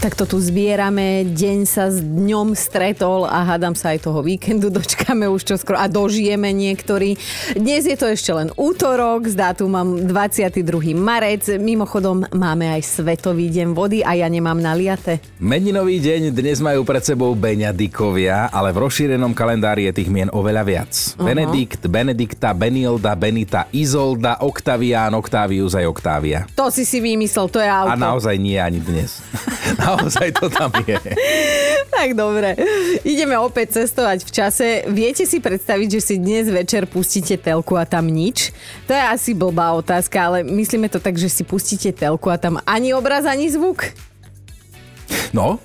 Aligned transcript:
Tak 0.00 0.16
to 0.16 0.24
tu 0.24 0.40
zbierame, 0.40 1.28
deň 1.28 1.68
sa 1.68 1.92
s 1.92 2.00
dňom 2.00 2.56
stretol 2.56 3.28
a 3.28 3.44
hádam 3.44 3.76
sa 3.76 3.92
aj 3.92 4.08
toho 4.08 4.24
víkendu 4.24 4.72
dočkame 4.80 5.28
už 5.28 5.44
čoskoro 5.44 5.76
a 5.76 5.92
dožijeme 5.92 6.56
niektorí. 6.56 7.20
Dnes 7.52 7.84
je 7.84 8.00
to 8.00 8.08
ešte 8.08 8.32
len 8.32 8.48
útorok, 8.56 9.28
s 9.28 9.36
dátumom 9.36 10.08
22. 10.08 10.96
marec. 10.96 11.44
Mimochodom 11.52 12.24
máme 12.32 12.72
aj 12.72 12.80
Svetový 12.80 13.52
deň 13.52 13.76
vody 13.76 14.00
a 14.00 14.16
ja 14.16 14.24
nemám 14.32 14.56
naliate. 14.56 15.20
Meninový 15.36 16.00
deň 16.00 16.32
dnes 16.32 16.64
majú 16.64 16.80
pred 16.88 17.04
sebou 17.04 17.36
Beňadikovia, 17.36 18.48
ale 18.56 18.72
v 18.72 18.80
rozšírenom 18.80 19.36
kalendári 19.36 19.92
je 19.92 20.00
tých 20.00 20.08
mien 20.08 20.32
oveľa 20.32 20.64
viac. 20.64 20.92
Uh-huh. 20.96 21.28
Benedikt, 21.28 21.84
Benedikta, 21.84 22.56
Benilda, 22.56 23.12
Benita, 23.20 23.68
Izolda, 23.68 24.40
Oktavián, 24.40 25.12
Oktávius 25.12 25.76
aj 25.76 25.84
Oktávia. 25.84 26.48
To 26.56 26.72
si 26.72 26.88
si 26.88 27.04
vymyslel, 27.04 27.52
to 27.52 27.60
je 27.60 27.68
auto. 27.68 27.92
A 27.92 28.00
naozaj 28.00 28.40
nie 28.40 28.56
ani 28.56 28.80
dnes. 28.80 29.20
naozaj 29.90 30.28
to 30.38 30.46
tam 30.46 30.70
je. 30.86 30.98
tak 31.90 32.14
dobre. 32.14 32.54
Ideme 33.02 33.36
opäť 33.38 33.82
cestovať 33.82 34.24
v 34.26 34.30
čase. 34.30 34.66
Viete 34.88 35.26
si 35.26 35.42
predstaviť, 35.42 35.88
že 35.98 36.00
si 36.00 36.14
dnes 36.16 36.46
večer 36.48 36.86
pustíte 36.86 37.34
telku 37.36 37.74
a 37.74 37.84
tam 37.84 38.06
nič? 38.06 38.54
To 38.86 38.94
je 38.94 39.02
asi 39.02 39.30
blbá 39.34 39.74
otázka, 39.74 40.16
ale 40.16 40.38
myslíme 40.46 40.86
to 40.88 41.02
tak, 41.02 41.18
že 41.18 41.28
si 41.28 41.42
pustíte 41.42 41.90
telku 41.90 42.30
a 42.30 42.38
tam 42.38 42.62
ani 42.64 42.94
obraz, 42.94 43.26
ani 43.26 43.50
zvuk? 43.50 43.90
No, 45.34 45.58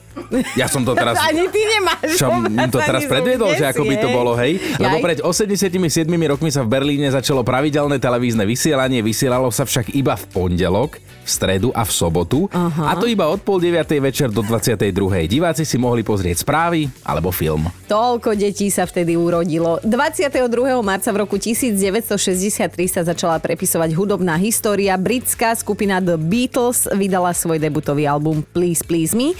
ja 0.55 0.68
som 0.72 0.82
to 0.82 0.96
teraz... 0.96 1.20
Ani 1.22 1.46
ty 1.52 1.62
nemáš. 1.64 2.18
Som 2.18 2.48
to 2.72 2.80
teraz 2.82 3.04
predviedol, 3.05 3.54
že 3.55 3.68
ako 3.68 3.84
by 3.84 3.96
to 4.00 4.08
bolo, 4.10 4.32
hej? 4.40 4.58
Lebo 4.80 5.00
pred 5.04 5.20
87 5.22 6.08
rokmi 6.08 6.50
sa 6.50 6.64
v 6.64 6.70
Berlíne 6.72 7.08
začalo 7.12 7.44
pravidelné 7.44 8.00
televízne 8.00 8.48
vysielanie, 8.48 9.04
vysielalo 9.04 9.52
sa 9.52 9.68
však 9.68 9.94
iba 9.94 10.16
v 10.16 10.26
pondelok, 10.32 10.98
v 11.26 11.30
stredu 11.30 11.70
a 11.74 11.82
v 11.82 11.91
sobotu. 11.91 12.46
Aha. 12.54 12.94
A 12.94 12.99
to 12.99 13.10
iba 13.10 13.26
od 13.26 13.41
pol 13.41 13.57
9. 13.57 13.98
večer 13.98 14.30
do 14.30 14.46
22. 14.46 14.94
Diváci 15.26 15.66
si 15.66 15.76
mohli 15.82 16.05
pozrieť 16.05 16.46
správy 16.46 16.85
alebo 17.02 17.34
film. 17.34 17.66
Toľko 17.90 18.38
detí 18.38 18.70
sa 18.70 18.85
vtedy 18.85 19.18
urodilo. 19.18 19.82
22. 19.82 20.38
marca 20.85 21.10
v 21.10 21.18
roku 21.26 21.41
1963 21.41 22.70
sa 22.85 23.02
začala 23.02 23.41
prepisovať 23.41 23.90
hudobná 23.98 24.38
história. 24.38 24.94
Britská 24.98 25.57
skupina 25.57 25.98
The 25.98 26.18
Beatles 26.18 26.85
vydala 26.94 27.34
svoj 27.34 27.57
debutový 27.57 28.05
album 28.05 28.46
Please 28.54 28.85
Please 28.85 29.18
Me. 29.18 29.34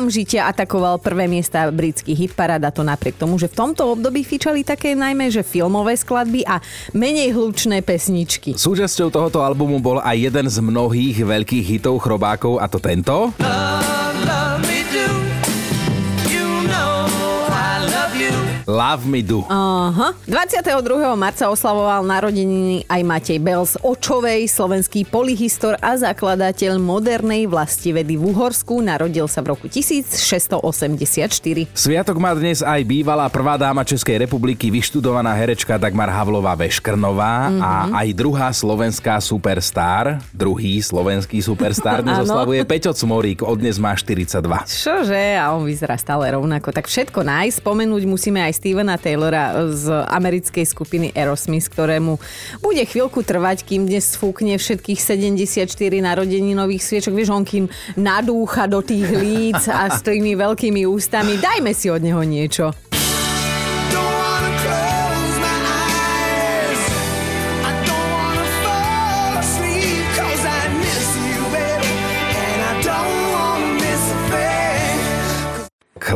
Okamžite 0.00 0.40
atakoval 0.40 0.96
prvé 0.96 1.28
miesta 1.28 1.68
britských 1.68 2.32
hitparád 2.32 2.64
a 2.64 2.72
to 2.72 2.80
napriek 2.80 3.20
tomu, 3.20 3.36
že 3.36 3.52
v 3.52 3.68
tomto 3.68 3.92
období 3.92 4.24
fičali 4.24 4.64
také 4.64 4.96
najmä, 4.96 5.28
že 5.28 5.44
filmové 5.44 5.92
skladby 5.92 6.40
a 6.48 6.56
menej 6.96 7.36
hlučné 7.36 7.84
pesničky. 7.84 8.56
Súčasťou 8.56 9.12
tohoto 9.12 9.44
albumu 9.44 9.76
bol 9.76 10.00
aj 10.00 10.16
jeden 10.16 10.48
z 10.48 10.56
mnohých 10.64 11.20
veľkých 11.20 11.64
hitov 11.76 12.00
chrobákov 12.00 12.64
a 12.64 12.66
to 12.72 12.80
tento. 12.80 13.36
Love, 13.44 14.24
love 14.24 14.79
Love 18.70 19.02
Me 19.02 19.18
Do. 19.26 19.42
Aha. 19.50 20.14
22. 20.30 20.70
marca 21.18 21.50
oslavoval 21.50 22.06
narodeniny 22.06 22.86
aj 22.86 23.02
Matej 23.02 23.42
Bels, 23.42 23.74
očovej, 23.82 24.46
slovenský 24.46 25.02
polyhistor 25.10 25.74
a 25.82 25.98
zakladateľ 25.98 26.78
modernej 26.78 27.50
vlastivedy 27.50 28.14
v 28.14 28.30
Uhorsku. 28.30 28.78
Narodil 28.78 29.26
sa 29.26 29.42
v 29.42 29.58
roku 29.58 29.66
1684. 29.66 30.62
Sviatok 31.74 32.16
má 32.22 32.30
dnes 32.38 32.62
aj 32.62 32.78
bývalá 32.86 33.26
prvá 33.26 33.58
dáma 33.58 33.82
Českej 33.82 34.22
republiky, 34.22 34.70
vyštudovaná 34.70 35.34
herečka 35.34 35.74
Dagmar 35.74 36.14
Havlová 36.14 36.54
Veškrnová 36.54 37.50
mm-hmm. 37.50 37.60
a 37.66 37.72
aj 38.06 38.08
druhá 38.14 38.54
slovenská 38.54 39.18
superstar, 39.18 40.22
druhý 40.30 40.78
slovenský 40.78 41.42
superstar 41.42 42.06
dnes 42.06 42.22
oslavuje 42.30 42.62
Peťo 42.62 42.94
Cmorík, 42.94 43.42
od 43.42 43.58
dnes 43.58 43.82
má 43.82 43.98
42. 43.98 44.38
Čože? 44.70 45.24
A 45.34 45.50
on 45.58 45.66
vyzerá 45.66 45.98
stále 45.98 46.30
rovnako. 46.30 46.70
Tak 46.70 46.86
všetko 46.86 47.26
nájsť, 47.26 47.58
spomenúť 47.58 48.06
musíme 48.06 48.38
aj 48.38 48.59
Stevena 48.60 49.00
Taylora 49.00 49.72
z 49.72 49.88
americkej 49.88 50.68
skupiny 50.68 51.16
Aerosmith, 51.16 51.72
ktorému 51.72 52.20
bude 52.60 52.84
chvíľku 52.84 53.24
trvať, 53.24 53.64
kým 53.64 53.88
dnes 53.88 54.04
sfúkne 54.04 54.60
všetkých 54.60 55.00
74 55.00 55.64
nových 56.52 56.84
sviečok. 56.84 57.16
Vieš, 57.16 57.32
on 57.32 57.48
kým 57.48 57.72
nadúcha 57.96 58.68
do 58.68 58.84
tých 58.84 59.08
líc 59.16 59.64
a 59.64 59.88
s 59.88 60.04
tými 60.04 60.36
veľkými 60.36 60.84
ústami. 60.84 61.40
Dajme 61.40 61.72
si 61.72 61.88
od 61.88 62.04
neho 62.04 62.20
niečo. 62.20 62.89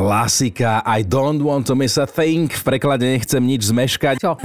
Klasika 0.04 0.84
I 0.84 1.00
don't 1.00 1.40
want 1.40 1.64
to 1.64 1.74
miss 1.74 1.96
a 1.96 2.04
thing. 2.04 2.52
V 2.52 2.60
preklade 2.60 3.08
nechcem 3.08 3.40
nič 3.40 3.72
zmeškať. 3.72 4.20
Čo? 4.20 4.36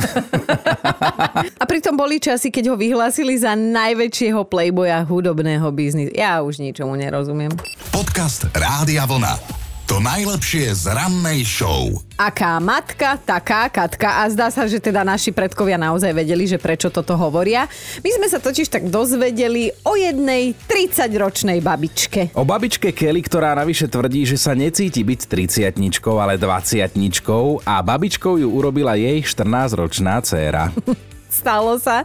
a 1.60 1.64
pritom 1.68 2.00
boli 2.00 2.16
časy, 2.16 2.48
keď 2.48 2.72
ho 2.72 2.76
vyhlásili 2.80 3.36
za 3.36 3.60
najväčšieho 3.60 4.48
playboya 4.48 5.04
hudobného 5.04 5.68
biznisu. 5.76 6.16
Ja 6.16 6.40
už 6.40 6.64
ničomu 6.64 6.96
nerozumiem. 6.96 7.52
Podcast 7.92 8.48
Rádia 8.56 9.04
Vlna. 9.04 9.68
To 9.90 9.98
najlepšie 9.98 10.70
z 10.70 10.94
rannej 10.94 11.42
show. 11.42 11.90
Aká 12.14 12.62
matka, 12.62 13.18
taká 13.26 13.74
katka. 13.74 14.22
A 14.22 14.30
zdá 14.30 14.54
sa, 14.54 14.70
že 14.70 14.78
teda 14.78 15.02
naši 15.02 15.34
predkovia 15.34 15.82
naozaj 15.82 16.14
vedeli, 16.14 16.46
že 16.46 16.62
prečo 16.62 16.94
toto 16.94 17.18
hovoria. 17.18 17.66
My 18.06 18.14
sme 18.14 18.30
sa 18.30 18.38
totiž 18.38 18.70
tak 18.70 18.86
dozvedeli 18.94 19.74
o 19.82 19.98
jednej 19.98 20.54
30-ročnej 20.70 21.66
babičke. 21.66 22.38
O 22.38 22.46
babičke 22.46 22.94
Kelly, 22.94 23.26
ktorá 23.26 23.58
navyše 23.58 23.90
tvrdí, 23.90 24.30
že 24.30 24.38
sa 24.38 24.54
necíti 24.54 25.02
byť 25.02 25.26
30 25.26 25.74
ale 26.22 26.38
20 26.38 27.66
a 27.66 27.76
babičkou 27.82 28.38
ju 28.38 28.46
urobila 28.46 28.94
jej 28.94 29.26
14-ročná 29.26 30.22
dcéra. 30.22 30.70
Stalo 31.30 31.78
sa. 31.78 32.02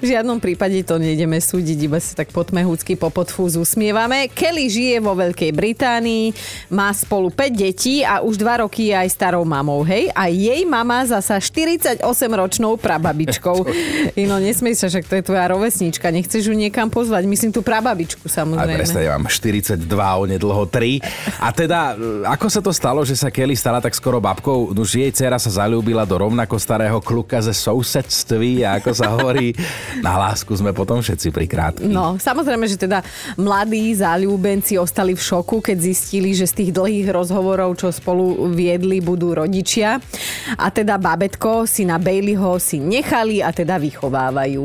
V 0.00 0.04
žiadnom 0.08 0.40
prípade 0.40 0.80
to 0.80 0.96
nejdeme 0.96 1.36
súdiť, 1.36 1.78
iba 1.84 2.00
sa 2.00 2.16
tak 2.16 2.32
potmehúcky 2.32 2.96
po 2.96 3.12
podfúzu 3.12 3.60
usmievame. 3.60 4.32
Kelly 4.32 4.72
žije 4.72 4.96
vo 5.04 5.12
Veľkej 5.12 5.52
Británii, 5.52 6.32
má 6.72 6.88
spolu 6.96 7.28
5 7.28 7.52
detí 7.52 8.00
a 8.00 8.24
už 8.24 8.40
2 8.40 8.64
roky 8.64 8.88
je 8.88 8.96
aj 8.96 9.08
starou 9.12 9.44
mamou, 9.44 9.84
hej? 9.84 10.08
A 10.16 10.32
jej 10.32 10.64
mama 10.64 11.04
zasa 11.04 11.36
48-ročnou 11.36 12.80
prababičkou. 12.80 13.60
Ino, 14.24 14.40
nesmej 14.40 14.72
sa, 14.72 14.88
však 14.88 15.04
to 15.04 15.20
je 15.20 15.22
tvoja 15.28 15.52
rovesnička, 15.52 16.08
nechceš 16.08 16.48
ju 16.48 16.56
niekam 16.56 16.88
pozvať, 16.88 17.28
myslím 17.28 17.52
tú 17.52 17.60
prababičku 17.60 18.24
samozrejme. 18.24 18.72
A 18.72 18.80
presne, 18.80 19.04
ja 19.04 19.12
mám 19.20 19.28
42, 19.28 19.84
onedlho 20.00 20.64
3. 20.64 21.44
A 21.44 21.52
teda, 21.52 21.92
ako 22.24 22.46
sa 22.48 22.64
to 22.64 22.72
stalo, 22.72 23.04
že 23.04 23.20
sa 23.20 23.28
Kelly 23.28 23.52
stala 23.52 23.84
tak 23.84 23.92
skoro 23.92 24.16
babkou? 24.16 24.72
Už 24.72 24.96
jej 24.96 25.12
dcera 25.12 25.36
sa 25.36 25.52
zalúbila 25.52 26.08
do 26.08 26.16
rovnako 26.16 26.56
starého 26.56 26.96
kluka 27.04 27.44
ze 27.44 27.52
sousedství 27.52 28.61
a 28.62 28.78
ako 28.78 28.90
sa 28.94 29.12
hovorí, 29.12 29.52
na 30.00 30.18
lásku 30.18 30.50
sme 30.54 30.74
potom 30.74 31.02
všetci 31.02 31.28
prikrátki. 31.34 31.86
No, 31.88 32.16
samozrejme, 32.16 32.64
že 32.70 32.78
teda 32.78 33.02
mladí 33.36 33.92
záľúbenci 33.94 34.78
ostali 34.78 35.14
v 35.14 35.22
šoku, 35.22 35.60
keď 35.60 35.76
zistili, 35.82 36.32
že 36.32 36.46
z 36.46 36.54
tých 36.62 36.70
dlhých 36.74 37.08
rozhovorov, 37.10 37.78
čo 37.78 37.90
spolu 37.90 38.50
viedli, 38.52 39.02
budú 39.02 39.34
rodičia. 39.34 39.98
A 40.56 40.66
teda 40.70 41.00
babetko 41.00 41.64
si 41.66 41.82
na 41.88 41.96
Baileyho 41.96 42.60
si 42.60 42.78
nechali 42.78 43.40
a 43.40 43.50
teda 43.50 43.80
vychovávajú. 43.80 44.64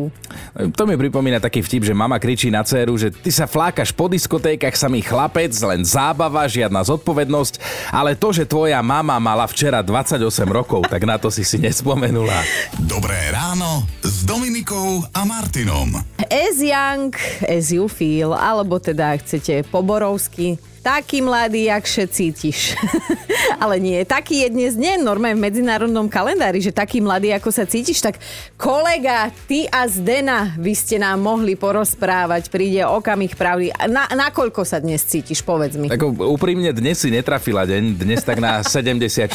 To 0.73 0.83
mi 0.83 0.99
pripomína 0.99 1.39
taký 1.39 1.63
vtip, 1.63 1.87
že 1.87 1.93
mama 1.95 2.19
kričí 2.19 2.51
na 2.51 2.61
dceru, 2.61 2.99
že 2.99 3.09
ty 3.13 3.31
sa 3.31 3.47
flákaš 3.47 3.95
po 3.95 4.11
diskotékach, 4.11 4.75
sa 4.75 4.91
mi 4.91 4.99
chlapec, 4.99 5.53
len 5.63 5.87
zábava, 5.87 6.43
žiadna 6.45 6.83
zodpovednosť, 6.83 7.55
ale 7.95 8.19
to, 8.19 8.35
že 8.35 8.43
tvoja 8.43 8.83
mama 8.83 9.15
mala 9.17 9.47
včera 9.47 9.79
28 9.79 10.19
rokov, 10.51 10.85
tak 10.91 11.07
na 11.07 11.15
to 11.15 11.31
si 11.31 11.47
si 11.47 11.55
nespomenula. 11.57 12.43
Dobré 12.83 13.31
ráno 13.31 13.86
s 14.03 14.23
Dominikou 14.23 15.03
a 15.11 15.21
Martinom. 15.27 15.99
As 16.31 16.61
young 16.61 17.11
as 17.43 17.71
you 17.73 17.91
feel, 17.91 18.31
alebo 18.31 18.79
teda 18.79 19.15
chcete 19.19 19.67
poborovsky, 19.67 20.55
taký 20.87 21.19
mladý, 21.19 21.67
jak 21.67 21.83
še 21.83 22.07
cítiš. 22.07 22.79
Ale 23.63 23.75
nie, 23.75 24.07
taký 24.07 24.47
je 24.47 24.55
dnes 24.55 24.71
deň 24.79 25.03
normálne 25.03 25.35
v 25.35 25.51
medzinárodnom 25.51 26.07
kalendári, 26.07 26.63
že 26.63 26.71
taký 26.71 27.03
mladý, 27.03 27.35
ako 27.35 27.51
sa 27.51 27.67
cítiš, 27.67 27.99
tak 27.99 28.15
kolega, 28.55 29.27
ty 29.51 29.67
a 29.67 29.83
Zdena, 29.91 30.55
vy 30.55 30.71
ste 30.71 30.95
nám 30.95 31.19
mohli 31.19 31.59
porozprávať, 31.59 32.47
príde 32.47 32.87
okamih 32.87 33.35
pravdy. 33.35 33.75
Na, 33.91 34.07
nakoľko 34.07 34.63
sa 34.63 34.79
dnes 34.79 35.03
cítiš, 35.03 35.43
povedz 35.43 35.75
mi. 35.75 35.91
Tak 35.91 35.99
úprimne 36.07 36.71
dnes 36.71 37.03
si 37.03 37.11
netrafila 37.11 37.67
deň, 37.67 37.83
dnes 37.99 38.23
tak 38.23 38.39
na 38.39 38.63
74. 38.63 39.27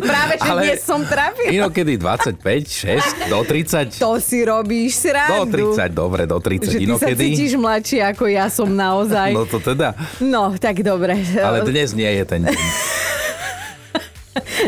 Práve, 0.00 0.32
že 0.40 0.48
Ale 0.48 0.60
dnes 0.64 0.80
som 0.80 1.04
trafila. 1.04 1.52
Inokedy 1.52 2.00
25, 2.00 3.28
6, 3.28 3.28
do 3.28 3.40
30. 3.44 4.00
To 4.00 4.16
si 4.16 4.40
robíš 4.40 4.96
srandu. 4.96 5.76
Do 5.76 5.76
30, 5.76 5.92
dobre, 5.92 6.22
do 6.24 6.40
30. 6.40 6.72
Že 6.72 6.78
ty 6.80 6.84
Inokedy... 6.88 7.12
sa 7.12 7.20
cítiš 7.20 7.52
mladší, 7.60 7.98
ako 8.00 8.24
ja 8.32 8.46
som 8.48 8.72
naozaj. 8.72 9.36
No 9.36 9.44
to 9.44 9.60
teda. 9.60 9.92
No, 10.24 10.53
tak 10.60 10.82
dobre. 10.82 11.18
Ale 11.38 11.64
dnes 11.66 11.94
nie 11.94 12.08
je 12.08 12.24
ten 12.24 12.40
deň. 12.46 12.58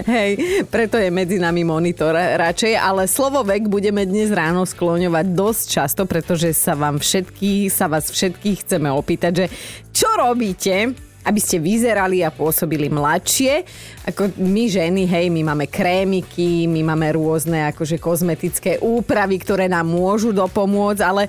Hej, 0.06 0.30
preto 0.70 0.94
je 0.94 1.10
medzi 1.10 1.42
nami 1.42 1.66
monitor 1.66 2.14
radšej, 2.14 2.78
ale 2.78 3.10
slovo 3.10 3.42
vek 3.42 3.66
budeme 3.66 4.06
dnes 4.06 4.30
ráno 4.30 4.62
skloňovať 4.62 5.26
dosť 5.34 5.64
často, 5.66 6.02
pretože 6.06 6.54
sa 6.54 6.78
vám 6.78 7.02
všetkých, 7.02 7.66
sa 7.72 7.90
vás 7.90 8.12
všetkých 8.14 8.62
chceme 8.62 8.86
opýtať, 8.92 9.32
že 9.34 9.46
čo 9.90 10.06
robíte, 10.14 10.94
aby 11.26 11.40
ste 11.42 11.58
vyzerali 11.58 12.22
a 12.22 12.30
pôsobili 12.30 12.86
mladšie. 12.86 13.66
Ako 14.06 14.30
my 14.38 14.70
ženy, 14.70 15.10
hej, 15.10 15.26
my 15.34 15.42
máme 15.42 15.66
krémiky, 15.66 16.70
my 16.70 16.86
máme 16.86 17.18
rôzne 17.18 17.66
akože 17.74 17.98
kozmetické 17.98 18.78
úpravy, 18.78 19.42
ktoré 19.42 19.66
nám 19.66 19.90
môžu 19.90 20.30
dopomôcť, 20.30 21.02
ale 21.02 21.26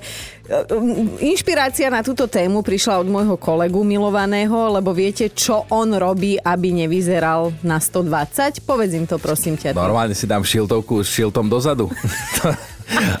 inšpirácia 1.20 1.92
na 1.92 2.00
túto 2.00 2.24
tému 2.24 2.64
prišla 2.64 3.04
od 3.04 3.08
môjho 3.08 3.36
kolegu 3.36 3.84
milovaného, 3.84 4.72
lebo 4.72 4.96
viete, 4.96 5.28
čo 5.28 5.68
on 5.68 5.92
robí, 5.92 6.40
aby 6.40 6.72
nevyzeral 6.72 7.52
na 7.60 7.76
120? 7.76 8.64
Povedz 8.64 8.96
im 8.96 9.04
to, 9.04 9.20
prosím 9.20 9.60
ťa. 9.60 9.76
Normálne 9.76 10.16
si 10.16 10.24
dám 10.24 10.40
šiltovku 10.40 11.04
s 11.04 11.08
šiltom 11.12 11.52
dozadu. 11.52 11.92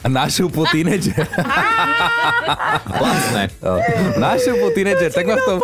Našupu 0.08 0.64
tínedžer. 0.72 1.28
Vlastne. 3.00 3.52
Našupu 4.16 4.72
tínedžer. 4.72 5.12
Tak 5.12 5.24
ma 5.28 5.36
v 5.36 5.44
tom... 5.44 5.58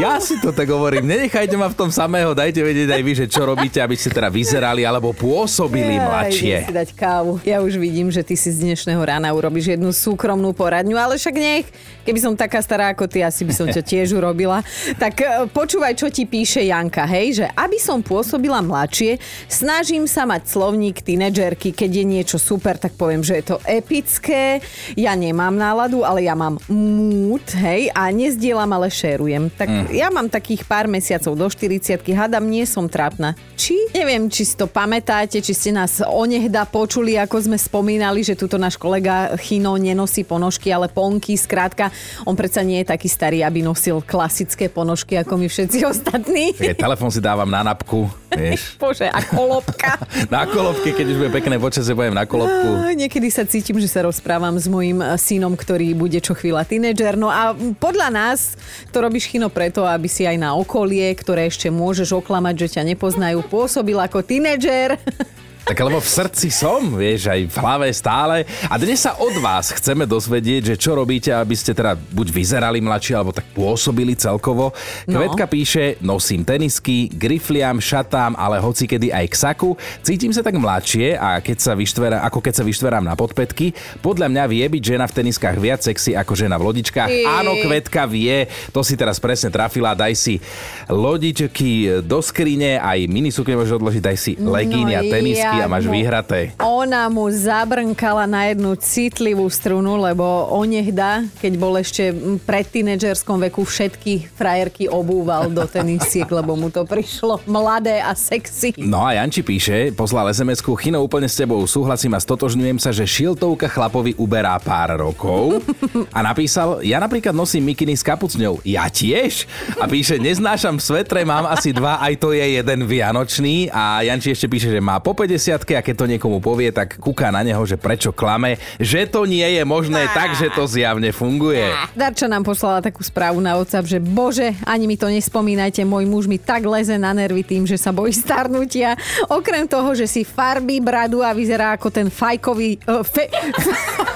Ja 0.00 0.16
si 0.18 0.40
to 0.40 0.56
tak 0.56 0.72
hovorím. 0.72 1.04
Nenechajte 1.04 1.54
ma 1.60 1.68
v 1.68 1.76
tom 1.76 1.92
samého. 1.92 2.32
Dajte 2.32 2.64
vedieť 2.64 2.96
aj 2.96 3.02
vy, 3.04 3.12
že 3.12 3.26
čo 3.28 3.44
robíte, 3.44 3.78
aby 3.84 3.92
ste 3.92 4.08
teda 4.08 4.32
vyzerali 4.32 4.88
alebo 4.88 5.12
pôsobili 5.12 6.00
mladšie. 6.00 6.64
si 6.64 6.72
dať 6.72 6.90
kávu. 6.96 7.36
Ja 7.44 7.60
už 7.60 7.76
vidím, 7.76 8.08
že 8.08 8.24
ty 8.24 8.34
si 8.40 8.48
z 8.48 8.72
dnešného 8.72 9.00
rána 9.04 9.28
urobíš 9.36 9.76
jednu 9.76 9.92
súkromnú 9.92 10.56
poradňu, 10.86 10.96
ale 10.96 11.18
však 11.18 11.34
nech. 11.34 11.66
Keby 12.06 12.22
som 12.22 12.38
taká 12.38 12.62
stará 12.62 12.94
ako 12.94 13.10
ty, 13.10 13.26
asi 13.26 13.42
by 13.42 13.50
som 13.50 13.66
ťa 13.66 13.82
tiež 13.90 14.14
urobila. 14.14 14.62
Tak 14.94 15.14
e, 15.18 15.26
počúvaj, 15.50 15.98
čo 15.98 16.06
ti 16.06 16.22
píše 16.22 16.62
Janka, 16.62 17.02
hej, 17.02 17.42
že 17.42 17.46
aby 17.58 17.82
som 17.82 17.98
pôsobila 17.98 18.62
mladšie, 18.62 19.18
snažím 19.50 20.06
sa 20.06 20.22
mať 20.22 20.46
slovník 20.46 21.02
tínedžerky, 21.02 21.74
keď 21.74 21.90
je 21.90 22.04
niečo 22.06 22.38
super, 22.38 22.78
tak 22.78 22.94
poviem, 22.94 23.26
že 23.26 23.42
je 23.42 23.44
to 23.50 23.56
epické, 23.66 24.62
ja 24.94 25.18
nemám 25.18 25.58
náladu, 25.58 26.06
ale 26.06 26.22
ja 26.22 26.38
mám 26.38 26.62
mood, 26.70 27.42
hej, 27.58 27.90
a 27.90 28.06
nezdielam, 28.14 28.70
ale 28.70 28.86
šerujem. 28.86 29.50
Tak 29.50 29.66
mm. 29.66 29.84
ja 29.98 30.06
mám 30.14 30.30
takých 30.30 30.62
pár 30.62 30.86
mesiacov 30.86 31.34
do 31.34 31.46
40 31.50 32.06
hadam, 32.14 32.46
nie 32.46 32.62
som 32.62 32.86
trápna. 32.86 33.34
Či, 33.58 33.90
neviem, 33.90 34.30
či 34.30 34.46
si 34.46 34.54
to 34.54 34.70
pamätáte, 34.70 35.42
či 35.42 35.50
ste 35.50 35.74
nás 35.74 35.98
onehda 35.98 36.70
počuli, 36.70 37.18
ako 37.18 37.50
sme 37.50 37.58
spomínali, 37.58 38.22
že 38.22 38.38
tuto 38.38 38.60
náš 38.60 38.78
kolega 38.78 39.34
Chino 39.42 39.74
nenosí 39.74 40.22
ponožky, 40.22 40.75
ale 40.76 40.92
ponky, 40.92 41.34
skrátka, 41.40 41.88
on 42.28 42.36
predsa 42.36 42.60
nie 42.60 42.84
je 42.84 42.92
taký 42.92 43.08
starý, 43.08 43.40
aby 43.40 43.64
nosil 43.64 44.04
klasické 44.04 44.68
ponožky, 44.68 45.16
ako 45.16 45.40
my 45.40 45.48
všetci 45.48 45.78
ostatní. 45.88 46.52
telefon 46.76 47.08
si 47.08 47.24
dávam 47.24 47.48
na 47.48 47.64
napku, 47.64 48.04
vieš. 48.28 48.76
Bože, 48.82 49.08
a 49.08 49.20
kolobka. 49.24 49.96
na 50.34 50.44
kolobke, 50.44 50.92
keď 50.92 51.06
už 51.08 51.16
bude 51.24 51.32
pekné 51.32 51.56
počasie, 51.56 51.96
budem 51.96 52.12
na 52.12 52.28
kolobku. 52.28 52.92
Niekedy 52.92 53.32
sa 53.32 53.48
cítim, 53.48 53.80
že 53.80 53.88
sa 53.88 54.04
rozprávam 54.04 54.54
s 54.60 54.68
mojim 54.68 55.00
eh, 55.00 55.16
synom, 55.16 55.56
ktorý 55.56 55.96
bude 55.96 56.20
čo 56.20 56.36
chvíľa 56.36 56.68
tínedžer. 56.68 57.16
No 57.16 57.32
a 57.32 57.56
podľa 57.80 58.12
nás 58.12 58.60
to 58.92 59.00
robíš 59.00 59.32
chino 59.32 59.48
preto, 59.48 59.88
aby 59.88 60.06
si 60.06 60.28
aj 60.28 60.36
na 60.36 60.52
okolie, 60.52 61.08
ktoré 61.16 61.48
ešte 61.48 61.72
môžeš 61.72 62.12
oklamať, 62.20 62.54
že 62.68 62.68
ťa 62.78 62.82
nepoznajú, 62.92 63.40
pôsobil 63.48 63.96
ako 63.96 64.20
tínedžer. 64.20 65.00
Tak 65.66 65.82
lebo 65.82 65.98
v 65.98 66.06
srdci 66.06 66.46
som, 66.54 66.94
vieš, 66.94 67.26
aj 67.26 67.50
v 67.50 67.56
hlave 67.58 67.90
stále. 67.90 68.46
A 68.70 68.78
dnes 68.78 69.02
sa 69.02 69.18
od 69.18 69.34
vás 69.42 69.74
chceme 69.74 70.06
dozvedieť, 70.06 70.62
že 70.62 70.74
čo 70.78 70.94
robíte, 70.94 71.34
aby 71.34 71.58
ste 71.58 71.74
teda 71.74 71.98
buď 71.98 72.30
vyzerali 72.30 72.78
mladšie, 72.78 73.18
alebo 73.18 73.34
tak 73.34 73.50
pôsobili 73.50 74.14
celkovo. 74.14 74.70
No. 75.10 75.18
Kvetka 75.18 75.50
píše, 75.50 75.98
nosím 75.98 76.46
tenisky, 76.46 77.10
grifliam, 77.10 77.82
šatám, 77.82 78.38
ale 78.38 78.62
hoci 78.62 78.86
kedy 78.86 79.10
aj 79.10 79.26
k 79.26 79.34
saku. 79.34 79.74
Cítim 80.06 80.30
sa 80.30 80.46
tak 80.46 80.54
mladšie 80.54 81.18
a 81.18 81.42
keď 81.42 81.58
sa 81.58 81.74
vyštverá, 81.74 82.22
ako 82.22 82.38
keď 82.46 82.54
sa 82.54 82.62
vyštverám 82.62 83.02
na 83.02 83.18
podpetky. 83.18 83.74
Podľa 84.06 84.30
mňa 84.30 84.46
vie 84.46 84.62
byť 84.70 84.82
žena 84.86 85.10
v 85.10 85.18
teniskách 85.18 85.58
viac 85.58 85.82
sexy 85.82 86.14
ako 86.14 86.38
žena 86.38 86.62
v 86.62 86.66
lodičkách. 86.70 87.10
I... 87.10 87.26
Áno, 87.42 87.58
Kvetka 87.66 88.06
vie, 88.06 88.46
to 88.70 88.86
si 88.86 88.94
teraz 88.94 89.18
presne 89.18 89.50
trafila. 89.50 89.98
Daj 89.98 90.14
si 90.14 90.38
lodičky 90.86 92.06
do 92.06 92.22
skrine, 92.22 92.78
aj 92.78 93.10
minisukne 93.10 93.58
môžeš 93.58 93.82
odložiť, 93.82 94.02
daj 94.06 94.14
si 94.14 94.38
legíny 94.38 94.94
no, 94.94 95.02
a 95.02 95.02
tenisky 95.02 95.55
a 95.62 95.70
máš 95.70 95.86
vyhraté. 95.88 96.52
Ona 96.60 97.08
mu 97.08 97.28
zabrnkala 97.30 98.26
na 98.28 98.50
jednu 98.50 98.74
citlivú 98.76 99.46
strunu, 99.48 99.96
lebo 99.96 100.50
onehda, 100.52 101.24
keď 101.40 101.52
bol 101.56 101.74
ešte 101.78 102.10
pred 102.42 102.66
tínedžerskom 102.66 103.40
veku, 103.48 103.62
všetky 103.62 104.32
frajerky 104.34 104.90
obúval 104.90 105.48
do 105.48 105.64
tenisiek, 105.64 106.26
lebo 106.26 106.58
mu 106.58 106.68
to 106.68 106.84
prišlo 106.84 107.40
mladé 107.46 108.02
a 108.02 108.12
sexy. 108.12 108.74
No 108.76 109.06
a 109.06 109.16
Janči 109.16 109.46
píše, 109.46 109.94
poslal 109.94 110.28
SMS-ku, 110.34 110.74
Chino, 110.76 111.00
úplne 111.00 111.30
s 111.30 111.38
tebou 111.38 111.62
súhlasím 111.64 112.12
a 112.16 112.20
stotožňujem 112.20 112.78
sa, 112.82 112.90
že 112.90 113.06
šiltovka 113.06 113.70
chlapovi 113.70 114.18
uberá 114.18 114.58
pár 114.58 114.98
rokov. 114.98 115.62
A 116.10 116.20
napísal, 116.20 116.82
ja 116.82 116.98
napríklad 116.98 117.32
nosím 117.32 117.70
mikiny 117.70 117.94
s 117.94 118.02
kapucňou. 118.02 118.60
Ja 118.66 118.90
tiež? 118.90 119.46
A 119.78 119.86
píše, 119.86 120.18
neznášam 120.18 120.82
svetre, 120.82 121.22
mám 121.22 121.46
asi 121.46 121.70
dva, 121.70 122.02
aj 122.02 122.14
to 122.18 122.34
je 122.34 122.58
jeden 122.58 122.80
vianočný. 122.88 123.70
A 123.70 124.02
Janči 124.02 124.34
ešte 124.34 124.50
píše, 124.50 124.68
že 124.72 124.82
má 124.82 124.98
po 124.98 125.14
50 125.14 125.45
a 125.52 125.82
keď 125.84 125.94
to 125.94 126.06
niekomu 126.10 126.42
povie, 126.42 126.72
tak 126.72 126.96
kúka 126.96 127.28
na 127.30 127.44
neho, 127.44 127.60
že 127.68 127.78
prečo 127.78 128.10
klame, 128.10 128.56
že 128.80 129.04
to 129.06 129.28
nie 129.28 129.44
je 129.44 129.62
možné 129.62 130.08
tak, 130.10 130.34
že 130.34 130.50
to 130.50 130.66
zjavne 130.66 131.12
funguje. 131.12 131.66
Darča 131.94 132.26
nám 132.26 132.42
poslala 132.42 132.82
takú 132.82 133.04
správu 133.04 133.38
na 133.38 133.54
WhatsApp, 133.54 133.86
že 133.86 133.98
bože, 134.02 134.56
ani 134.66 134.88
mi 134.88 134.96
to 134.98 135.06
nespomínajte, 135.06 135.84
môj 135.86 136.08
muž 136.08 136.24
mi 136.26 136.40
tak 136.40 136.64
leze 136.66 136.96
na 136.96 137.12
nervy 137.12 137.44
tým, 137.46 137.68
že 137.68 137.78
sa 137.78 137.92
bojí 137.94 138.10
starnutia. 138.10 138.98
Okrem 139.30 139.68
toho, 139.68 139.94
že 139.94 140.08
si 140.08 140.26
farby 140.26 140.82
bradu 140.82 141.20
a 141.22 141.36
vyzerá 141.36 141.76
ako 141.76 141.92
ten 141.92 142.08
fajkový... 142.08 142.82
Uh, 142.88 143.04
fe... 143.04 143.28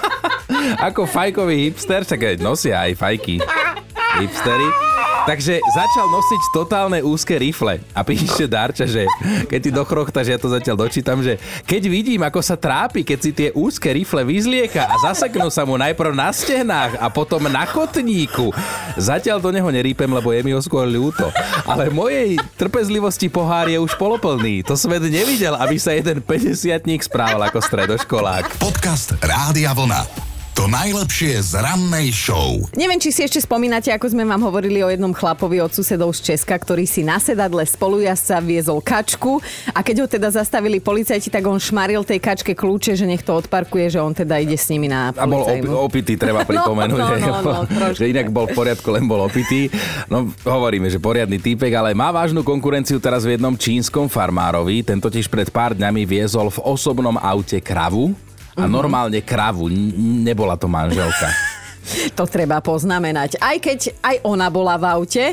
ako 0.88 1.06
fajkový 1.06 1.70
hipster, 1.70 2.02
čakaj, 2.02 2.40
nosia 2.42 2.88
aj 2.88 2.98
fajky. 2.98 3.36
Hipstery. 4.20 4.89
Takže 5.28 5.60
začal 5.60 6.06
nosiť 6.08 6.42
totálne 6.56 6.98
úzke 7.04 7.36
rifle. 7.36 7.80
A 7.92 8.00
píše 8.00 8.48
Darča, 8.48 8.88
že 8.88 9.04
keď 9.46 9.60
ti 9.60 9.70
dochrochtaš, 9.70 10.26
ja 10.32 10.38
to 10.40 10.48
zatiaľ 10.48 10.88
dočítam, 10.88 11.20
že 11.20 11.36
keď 11.68 11.82
vidím, 11.86 12.20
ako 12.24 12.40
sa 12.40 12.56
trápi, 12.56 13.04
keď 13.04 13.18
si 13.20 13.30
tie 13.30 13.48
úzke 13.52 13.92
rifle 13.92 14.24
vyzlieka 14.24 14.88
a 14.88 14.94
zaseknú 15.10 15.52
sa 15.52 15.68
mu 15.68 15.76
najprv 15.76 16.16
na 16.16 16.32
stehnách 16.32 16.96
a 16.98 17.06
potom 17.12 17.44
na 17.52 17.68
kotníku. 17.68 18.52
Zatiaľ 18.96 19.38
do 19.38 19.50
neho 19.52 19.68
nerípem, 19.68 20.08
lebo 20.08 20.32
je 20.32 20.40
mi 20.40 20.56
ho 20.56 20.60
skôr 20.64 20.88
ľúto. 20.88 21.28
Ale 21.68 21.92
mojej 21.92 22.40
trpezlivosti 22.56 23.28
pohár 23.28 23.68
je 23.68 23.76
už 23.76 23.94
poloplný. 24.00 24.64
To 24.66 24.74
svet 24.74 25.04
nevidel, 25.04 25.54
aby 25.56 25.76
sa 25.76 25.92
jeden 25.92 26.24
50 26.24 26.80
správal 27.04 27.44
ako 27.44 27.60
stredoškolák. 27.60 28.60
Podcast 28.60 29.14
Rádia 29.20 29.76
Vlna. 29.76 30.29
To 30.60 30.68
najlepšie 30.68 31.40
z 31.40 31.56
rannej 31.56 32.12
show. 32.12 32.60
Neviem, 32.76 33.00
či 33.00 33.08
si 33.08 33.24
ešte 33.24 33.40
spomínate, 33.40 33.96
ako 33.96 34.12
sme 34.12 34.28
vám 34.28 34.44
hovorili 34.44 34.84
o 34.84 34.92
jednom 34.92 35.08
chlapovi 35.16 35.56
od 35.56 35.72
susedov 35.72 36.12
z 36.12 36.36
Česka, 36.36 36.52
ktorý 36.52 36.84
si 36.84 37.00
na 37.00 37.16
sedadle 37.16 37.64
spolujazca 37.64 38.44
viezol 38.44 38.84
kačku 38.84 39.40
a 39.72 39.80
keď 39.80 40.04
ho 40.04 40.06
teda 40.12 40.28
zastavili 40.28 40.76
policajti, 40.76 41.32
tak 41.32 41.48
on 41.48 41.56
šmaril 41.56 42.04
tej 42.04 42.20
kačke 42.20 42.52
kľúče, 42.52 42.92
že 42.92 43.08
nech 43.08 43.24
to 43.24 43.40
odparkuje, 43.40 43.88
že 43.88 44.04
on 44.04 44.12
teda 44.12 44.36
ide 44.36 44.60
s 44.60 44.68
nimi 44.68 44.84
na 44.84 45.16
policajnú. 45.16 45.64
A 45.64 45.72
bol 45.72 45.80
op- 45.80 45.96
opitý, 45.96 46.20
treba 46.20 46.44
pripomenúť. 46.52 47.00
no, 47.08 47.08
no, 47.08 47.36
no, 47.40 47.60
no, 47.64 47.86
že 47.96 48.12
inak 48.12 48.28
bol 48.28 48.44
v 48.44 48.52
poriadku, 48.52 48.92
len 48.92 49.08
bol 49.08 49.24
opitý. 49.24 49.72
No 50.12 50.28
hovoríme, 50.44 50.92
že 50.92 51.00
poriadny 51.00 51.40
týpek, 51.40 51.72
ale 51.72 51.96
má 51.96 52.12
vážnu 52.12 52.44
konkurenciu 52.44 53.00
teraz 53.00 53.24
v 53.24 53.40
jednom 53.40 53.56
čínskom 53.56 54.12
farmárovi. 54.12 54.84
Ten 54.84 55.00
totiž 55.00 55.24
pred 55.32 55.48
pár 55.48 55.72
dňami 55.72 56.04
viezol 56.04 56.52
v 56.52 56.60
osobnom 56.68 57.16
aute 57.16 57.64
kravu 57.64 58.12
a 58.60 58.68
mm-hmm. 58.68 58.76
normálne 58.76 59.20
kravu, 59.24 59.72
nebola 60.20 60.60
to 60.60 60.68
manželka. 60.68 61.32
to 62.18 62.24
treba 62.28 62.60
poznamenať. 62.60 63.40
Aj 63.40 63.56
keď 63.56 63.96
aj 64.04 64.16
ona 64.20 64.52
bola 64.52 64.76
v 64.76 64.84
aute, 64.84 65.24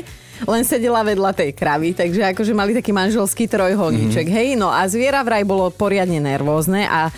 len 0.46 0.62
sedela 0.62 1.02
vedľa 1.02 1.34
tej 1.34 1.50
kravy, 1.50 1.98
takže 1.98 2.30
akože 2.32 2.54
mali 2.54 2.72
taký 2.72 2.94
manželský 2.94 3.50
trojholníček, 3.50 4.26
mm-hmm. 4.30 4.54
hej, 4.54 4.56
no 4.56 4.70
a 4.70 4.86
zviera 4.86 5.20
vraj 5.26 5.42
bolo 5.42 5.66
poriadne 5.74 6.22
nervózne 6.22 6.86
a 6.86 7.10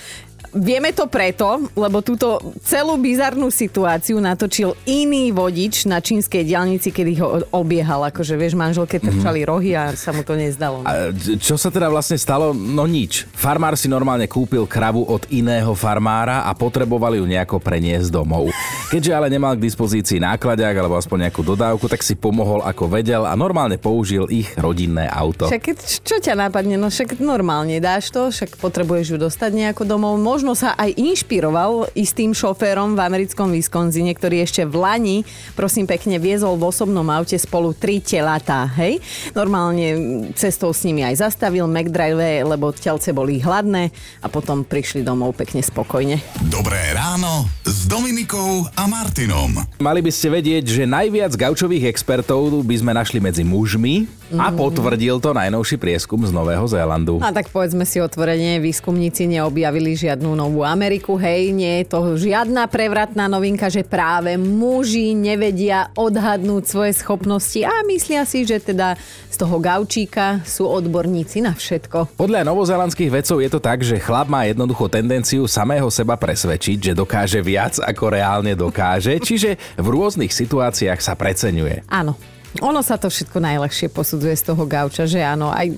Vieme 0.51 0.91
to 0.91 1.07
preto, 1.07 1.63
lebo 1.79 2.03
túto 2.03 2.43
celú 2.67 2.99
bizarnú 2.99 3.55
situáciu 3.55 4.19
natočil 4.19 4.75
iný 4.83 5.31
vodič 5.31 5.87
na 5.87 6.03
čínskej 6.03 6.43
diálnici, 6.43 6.91
kedy 6.91 7.13
ho 7.23 7.29
obiehal. 7.55 8.11
Akože, 8.11 8.35
vieš, 8.35 8.59
manželke 8.59 8.99
mhm. 8.99 9.05
trčali 9.07 9.41
mm-hmm. 9.47 9.51
rohy 9.51 9.71
a 9.79 9.95
sa 9.95 10.11
mu 10.11 10.27
to 10.27 10.35
nezdalo. 10.35 10.83
A 10.83 11.15
čo 11.39 11.55
sa 11.55 11.71
teda 11.71 11.87
vlastne 11.87 12.19
stalo? 12.19 12.51
No 12.51 12.83
nič. 12.85 13.31
Farmár 13.31 13.79
si 13.79 13.87
normálne 13.87 14.27
kúpil 14.27 14.67
kravu 14.67 15.07
od 15.07 15.23
iného 15.31 15.71
farmára 15.79 16.47
a 16.47 16.51
potreboval 16.51 17.15
ju 17.15 17.25
nejako 17.27 17.63
preniesť 17.63 18.11
domov. 18.11 18.51
Keďže 18.91 19.15
ale 19.15 19.31
nemal 19.31 19.55
k 19.55 19.63
dispozícii 19.71 20.19
nákladák 20.19 20.75
alebo 20.75 20.99
aspoň 20.99 21.31
nejakú 21.31 21.47
dodávku, 21.47 21.87
tak 21.87 22.03
si 22.03 22.19
pomohol 22.19 22.59
ako 22.67 22.91
vedel 22.91 23.23
a 23.23 23.39
normálne 23.39 23.79
použil 23.79 24.27
ich 24.27 24.51
rodinné 24.59 25.07
auto. 25.07 25.47
Však 25.47 25.79
čo 26.03 26.19
ťa 26.19 26.35
napadne? 26.35 26.75
No 26.75 26.91
však 26.91 27.23
normálne 27.23 27.79
dáš 27.79 28.11
to, 28.11 28.35
však 28.35 28.59
potrebuješ 28.59 29.15
ju 29.15 29.19
dostať 29.23 29.51
nejako 29.55 29.87
domov. 29.87 30.19
Možno 30.19 30.59
sa 30.59 30.75
aj 30.75 30.99
inšpiroval 30.99 31.95
istým 31.95 32.35
šoférom 32.35 32.99
v 32.99 33.07
americkom 33.07 33.55
Wisconsine, 33.55 34.11
ktorý 34.11 34.43
ešte 34.43 34.67
v 34.67 34.75
Lani, 34.83 35.17
prosím 35.55 35.87
pekne, 35.87 36.19
viezol 36.19 36.59
v 36.59 36.75
osobnom 36.75 37.07
aute 37.15 37.39
spolu 37.39 37.71
tri 37.79 38.03
telatá, 38.03 38.67
hej? 38.75 38.99
Normálne 39.39 39.87
cestou 40.35 40.75
s 40.75 40.83
nimi 40.83 41.07
aj 41.07 41.31
zastavil 41.31 41.71
McDrive, 41.71 42.43
lebo 42.43 42.75
telce 42.75 43.15
boli 43.15 43.39
hladné 43.39 43.95
a 44.19 44.27
potom 44.27 44.67
prišli 44.67 45.07
domov 45.07 45.39
pekne 45.39 45.63
spokojne. 45.63 46.19
Dobré 46.51 46.91
ráno 46.91 47.47
s 47.63 47.87
Dominikou 47.87 48.67
a 48.81 48.89
Martinom. 48.89 49.61
Mali 49.77 50.01
by 50.01 50.09
ste 50.09 50.33
vedieť, 50.33 50.65
že 50.65 50.89
najviac 50.89 51.37
gaučových 51.37 51.93
expertov 51.93 52.65
by 52.65 52.81
sme 52.81 52.97
našli 52.97 53.21
medzi 53.21 53.45
mužmi 53.45 54.09
a 54.39 54.55
potvrdil 54.55 55.19
to 55.19 55.35
najnovší 55.35 55.77
prieskum 55.81 56.23
z 56.23 56.31
Nového 56.31 56.63
Zélandu. 56.71 57.19
A 57.19 57.35
tak 57.35 57.51
povedzme 57.51 57.83
si 57.83 57.99
otvorene, 57.99 58.63
výskumníci 58.63 59.27
neobjavili 59.27 59.99
žiadnu 59.99 60.39
novú 60.39 60.63
Ameriku, 60.63 61.19
hej, 61.19 61.51
nie 61.51 61.83
je 61.83 61.85
to 61.91 62.15
žiadna 62.15 62.71
prevratná 62.71 63.27
novinka, 63.27 63.67
že 63.67 63.83
práve 63.83 64.39
muži 64.39 65.17
nevedia 65.17 65.91
odhadnúť 65.99 66.63
svoje 66.67 66.93
schopnosti 66.95 67.59
a 67.67 67.83
myslia 67.91 68.23
si, 68.23 68.47
že 68.47 68.63
teda 68.63 68.95
z 69.31 69.37
toho 69.39 69.57
gaučíka 69.59 70.43
sú 70.47 70.67
odborníci 70.69 71.43
na 71.43 71.57
všetko. 71.57 72.15
Podľa 72.15 72.47
novozelandských 72.47 73.11
vedcov 73.11 73.43
je 73.43 73.51
to 73.51 73.61
tak, 73.63 73.83
že 73.83 73.99
chlap 73.99 74.31
má 74.31 74.47
jednoducho 74.47 74.87
tendenciu 74.87 75.51
samého 75.51 75.89
seba 75.91 76.15
presvedčiť, 76.15 76.93
že 76.93 76.93
dokáže 76.95 77.41
viac 77.43 77.79
ako 77.83 78.05
reálne 78.15 78.55
dokáže, 78.55 79.19
čiže 79.19 79.59
v 79.75 79.87
rôznych 79.87 80.31
situáciách 80.31 81.01
sa 81.03 81.15
preceňuje. 81.19 81.87
Áno, 81.91 82.15
ono 82.59 82.83
sa 82.83 82.99
to 82.99 83.07
všetko 83.07 83.39
najľahšie 83.39 83.87
posudzuje 83.95 84.35
z 84.35 84.45
toho 84.51 84.67
gauča, 84.67 85.07
že 85.07 85.23
áno. 85.23 85.55
Aj, 85.55 85.71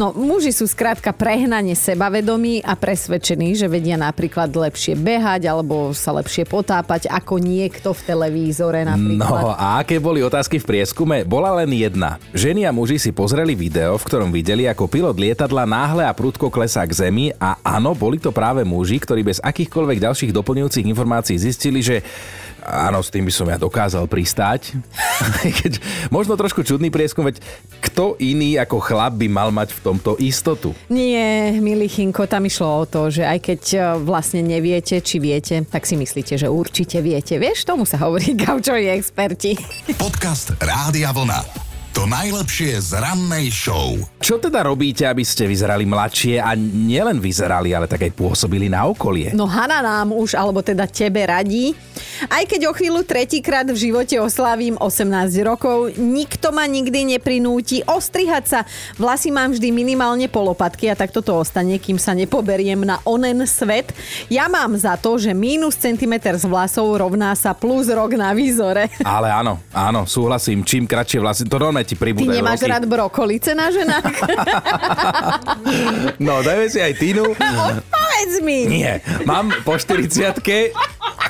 no, 0.00 0.16
muži 0.16 0.48
sú 0.48 0.64
skrátka 0.64 1.12
prehnane 1.12 1.76
sebavedomí 1.76 2.64
a 2.64 2.72
presvedčení, 2.72 3.52
že 3.52 3.68
vedia 3.68 4.00
napríklad 4.00 4.48
lepšie 4.48 4.96
behať 4.96 5.52
alebo 5.52 5.92
sa 5.92 6.16
lepšie 6.16 6.48
potápať 6.48 7.12
ako 7.12 7.36
niekto 7.36 7.92
v 7.92 8.00
televízore 8.00 8.88
napríklad. 8.88 9.44
No 9.44 9.52
a 9.52 9.84
aké 9.84 10.00
boli 10.00 10.24
otázky 10.24 10.56
v 10.56 10.64
prieskume? 10.64 11.28
Bola 11.28 11.52
len 11.60 11.68
jedna. 11.76 12.16
Ženy 12.32 12.64
a 12.64 12.72
muži 12.72 12.96
si 12.96 13.12
pozreli 13.12 13.52
video, 13.52 14.00
v 14.00 14.06
ktorom 14.08 14.32
videli, 14.32 14.64
ako 14.64 14.88
pilot 14.88 15.20
lietadla 15.20 15.68
náhle 15.68 16.08
a 16.08 16.16
prudko 16.16 16.48
klesá 16.48 16.88
k 16.88 16.96
zemi 16.96 17.36
a 17.36 17.60
áno, 17.60 17.92
boli 17.92 18.16
to 18.16 18.32
práve 18.32 18.64
muži, 18.64 18.96
ktorí 18.96 19.20
bez 19.20 19.38
akýchkoľvek 19.44 20.00
ďalších 20.00 20.32
doplňujúcich 20.32 20.88
informácií 20.88 21.36
zistili, 21.36 21.84
že 21.84 22.00
Áno, 22.64 23.00
s 23.00 23.08
tým 23.08 23.24
by 23.24 23.32
som 23.32 23.46
ja 23.48 23.56
dokázal 23.56 24.04
pristáť. 24.06 24.76
Keď, 25.60 25.80
možno 26.12 26.36
trošku 26.36 26.60
čudný 26.62 26.92
prieskum, 26.92 27.24
veď 27.24 27.40
kto 27.80 28.20
iný 28.20 28.60
ako 28.60 28.78
chlap 28.80 29.16
by 29.16 29.26
mal 29.26 29.48
mať 29.50 29.72
v 29.76 29.80
tomto 29.80 30.20
istotu? 30.20 30.76
Nie, 30.92 31.56
milý 31.58 31.88
Chinko, 31.88 32.28
tam 32.28 32.44
išlo 32.44 32.84
o 32.84 32.84
to, 32.84 33.08
že 33.08 33.24
aj 33.24 33.38
keď 33.40 33.62
e, 33.72 33.78
vlastne 34.04 34.44
neviete, 34.44 35.00
či 35.00 35.16
viete, 35.18 35.64
tak 35.64 35.88
si 35.88 35.96
myslíte, 35.96 36.36
že 36.36 36.48
určite 36.52 37.00
viete. 37.00 37.40
Vieš, 37.40 37.64
tomu 37.64 37.88
sa 37.88 38.00
hovorí 38.04 38.36
gaučoví 38.36 38.92
experti. 38.92 39.56
Podcast 39.96 40.54
Rádia 40.60 41.10
Vlna. 41.16 41.69
To 41.90 42.06
najlepšie 42.06 42.78
z 42.78 43.02
rannej 43.02 43.50
show. 43.50 43.98
Čo 44.22 44.38
teda 44.38 44.62
robíte, 44.62 45.02
aby 45.10 45.26
ste 45.26 45.50
vyzerali 45.50 45.82
mladšie 45.82 46.38
a 46.38 46.54
nielen 46.54 47.18
vyzerali, 47.18 47.74
ale 47.74 47.90
tak 47.90 48.06
aj 48.06 48.14
pôsobili 48.14 48.70
na 48.70 48.86
okolie? 48.86 49.34
No 49.34 49.50
Hanna 49.50 49.82
nám 49.82 50.14
už, 50.14 50.38
alebo 50.38 50.62
teda 50.62 50.86
tebe 50.86 51.26
radí. 51.26 51.74
Aj 52.30 52.46
keď 52.46 52.70
o 52.70 52.72
chvíľu 52.76 53.02
tretíkrát 53.02 53.66
v 53.66 53.90
živote 53.90 54.14
oslavím 54.22 54.78
18 54.78 55.34
rokov, 55.42 55.90
nikto 55.98 56.54
ma 56.54 56.62
nikdy 56.62 57.18
neprinúti 57.18 57.82
ostrihať 57.82 58.44
sa. 58.46 58.60
Vlasy 58.94 59.34
mám 59.34 59.50
vždy 59.50 59.74
minimálne 59.74 60.30
polopatky 60.30 60.86
a 60.86 60.94
tak 60.94 61.10
toto 61.10 61.34
ostane, 61.42 61.74
kým 61.82 61.98
sa 61.98 62.14
nepoberiem 62.14 62.86
na 62.86 63.02
onen 63.02 63.42
svet. 63.50 63.90
Ja 64.30 64.46
mám 64.46 64.78
za 64.78 64.94
to, 64.94 65.18
že 65.18 65.34
mínus 65.34 65.74
centimetr 65.74 66.38
z 66.38 66.46
vlasov 66.46 66.86
rovná 66.94 67.34
sa 67.34 67.50
plus 67.50 67.90
rok 67.90 68.14
na 68.14 68.30
výzore. 68.30 68.94
Ale 69.02 69.26
áno, 69.26 69.58
áno, 69.74 70.06
súhlasím. 70.06 70.62
Čím 70.62 70.86
kratšie 70.86 71.18
vlasy, 71.18 71.42
to 71.50 71.58
normálne 71.80 71.88
ti 71.88 71.96
pribúdajú 71.96 72.36
Ty 72.36 72.36
nemáš 72.36 72.60
roky. 72.60 72.70
rád 72.70 72.84
brokolice 72.84 73.50
na 73.56 73.66
ženách? 73.72 74.04
no, 76.26 76.44
dajme 76.44 76.66
si 76.68 76.78
aj 76.78 76.92
Tinu. 77.00 77.24
Povedz 77.88 78.34
mi. 78.44 78.68
Nie, 78.68 79.00
mám 79.24 79.48
po 79.64 79.80
40 79.80 80.44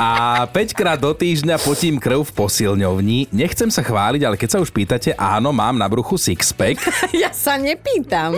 a 0.01 0.49
5 0.49 0.73
krát 0.73 0.97
do 0.97 1.13
týždňa 1.13 1.61
potím 1.61 2.01
krv 2.01 2.25
v 2.25 2.33
posilňovni. 2.33 3.29
Nechcem 3.37 3.69
sa 3.69 3.85
chváliť, 3.85 4.25
ale 4.25 4.41
keď 4.41 4.57
sa 4.57 4.59
už 4.65 4.73
pýtate, 4.73 5.13
áno, 5.13 5.53
mám 5.53 5.77
na 5.77 5.85
bruchu 5.93 6.17
sixpack. 6.17 6.81
ja 7.13 7.29
sa 7.37 7.61
nepýtam. 7.61 8.33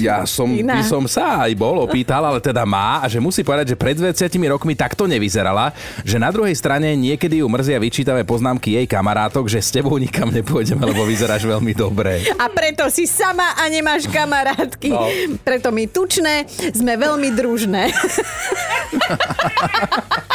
Ja 0.00 0.24
som, 0.24 0.48
by 0.48 0.80
som 0.80 1.04
sa 1.04 1.44
aj 1.44 1.52
bol 1.60 1.84
opýtal, 1.84 2.24
ale 2.24 2.40
teda 2.40 2.64
má 2.64 3.04
a 3.04 3.06
že 3.12 3.20
musí 3.20 3.44
povedať, 3.44 3.76
že 3.76 3.80
pred 3.80 4.00
20 4.00 4.16
rokmi 4.48 4.72
takto 4.72 5.04
nevyzerala, 5.04 5.76
že 6.08 6.16
na 6.16 6.32
druhej 6.32 6.56
strane 6.56 6.96
niekedy 6.96 7.44
ju 7.44 7.52
mrzia 7.52 7.76
vyčítavé 7.76 8.24
poznámky 8.24 8.80
jej 8.80 8.88
kamarátok, 8.88 9.52
že 9.52 9.60
s 9.60 9.76
tebou 9.76 10.00
nikam 10.00 10.32
nepôjdeme, 10.32 10.88
lebo 10.88 11.04
vyzeráš 11.04 11.44
veľmi 11.44 11.76
dobre. 11.76 12.24
A 12.40 12.48
preto 12.48 12.88
si 12.88 13.04
sama 13.04 13.60
a 13.60 13.68
nemáš 13.68 14.08
kamarátky. 14.08 14.88
No. 14.88 15.04
Preto 15.44 15.68
my 15.68 15.84
tučné 15.84 16.48
sme 16.72 16.96
veľmi 16.96 17.28
družné. 17.36 17.92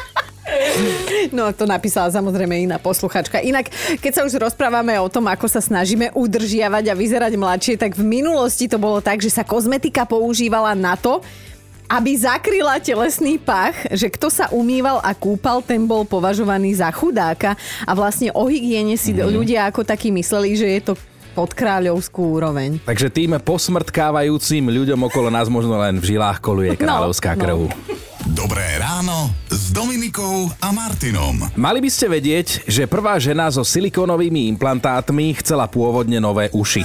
No 1.35 1.51
to 1.51 1.67
napísala 1.67 2.07
samozrejme 2.13 2.55
iná 2.69 2.77
posluchačka. 2.79 3.43
Inak, 3.43 3.69
keď 3.99 4.11
sa 4.11 4.21
už 4.23 4.39
rozprávame 4.39 4.95
o 5.01 5.11
tom, 5.11 5.27
ako 5.27 5.49
sa 5.49 5.59
snažíme 5.59 6.13
udržiavať 6.15 6.83
a 6.91 6.97
vyzerať 6.97 7.33
mladšie, 7.35 7.75
tak 7.75 7.97
v 7.97 8.05
minulosti 8.05 8.69
to 8.69 8.79
bolo 8.79 9.03
tak, 9.03 9.19
že 9.19 9.33
sa 9.33 9.43
kozmetika 9.43 10.07
používala 10.07 10.71
na 10.77 10.95
to, 10.95 11.19
aby 11.87 12.19
zakryla 12.19 12.83
telesný 12.83 13.39
pach, 13.39 13.75
že 13.95 14.11
kto 14.11 14.27
sa 14.27 14.51
umýval 14.51 14.99
a 14.99 15.15
kúpal, 15.15 15.63
ten 15.63 15.87
bol 15.87 16.03
považovaný 16.03 16.75
za 16.75 16.91
chudáka 16.91 17.55
a 17.87 17.91
vlastne 17.95 18.27
o 18.35 18.43
hygiene 18.43 18.99
si 18.99 19.15
mm. 19.15 19.23
ľudia 19.23 19.71
ako 19.71 19.87
takí 19.87 20.11
mysleli, 20.11 20.59
že 20.59 20.67
je 20.67 20.81
to 20.83 20.93
pod 21.31 21.53
kráľovskú 21.55 22.41
úroveň. 22.41 22.81
Takže 22.83 23.13
tým 23.13 23.37
posmrtkávajúcim 23.39 24.67
ľuďom 24.67 24.99
okolo 25.05 25.29
nás 25.31 25.47
možno 25.47 25.77
len 25.79 26.01
v 26.01 26.17
žilách 26.17 26.41
koluje 26.43 26.75
no, 26.75 26.81
kráľovská 26.81 27.37
no, 27.37 27.39
krv. 27.39 27.59
No. 27.71 28.06
Dobré 28.35 28.75
ráno 28.75 29.31
s 29.47 29.71
Dominikou 29.71 30.51
a 30.59 30.75
Martinom. 30.75 31.47
Mali 31.55 31.79
by 31.79 31.87
ste 31.87 32.11
vedieť, 32.11 32.67
že 32.67 32.83
prvá 32.83 33.15
žena 33.23 33.47
so 33.47 33.63
silikónovými 33.63 34.51
implantátmi 34.51 35.31
chcela 35.39 35.63
pôvodne 35.71 36.19
nové 36.19 36.51
uši. 36.51 36.83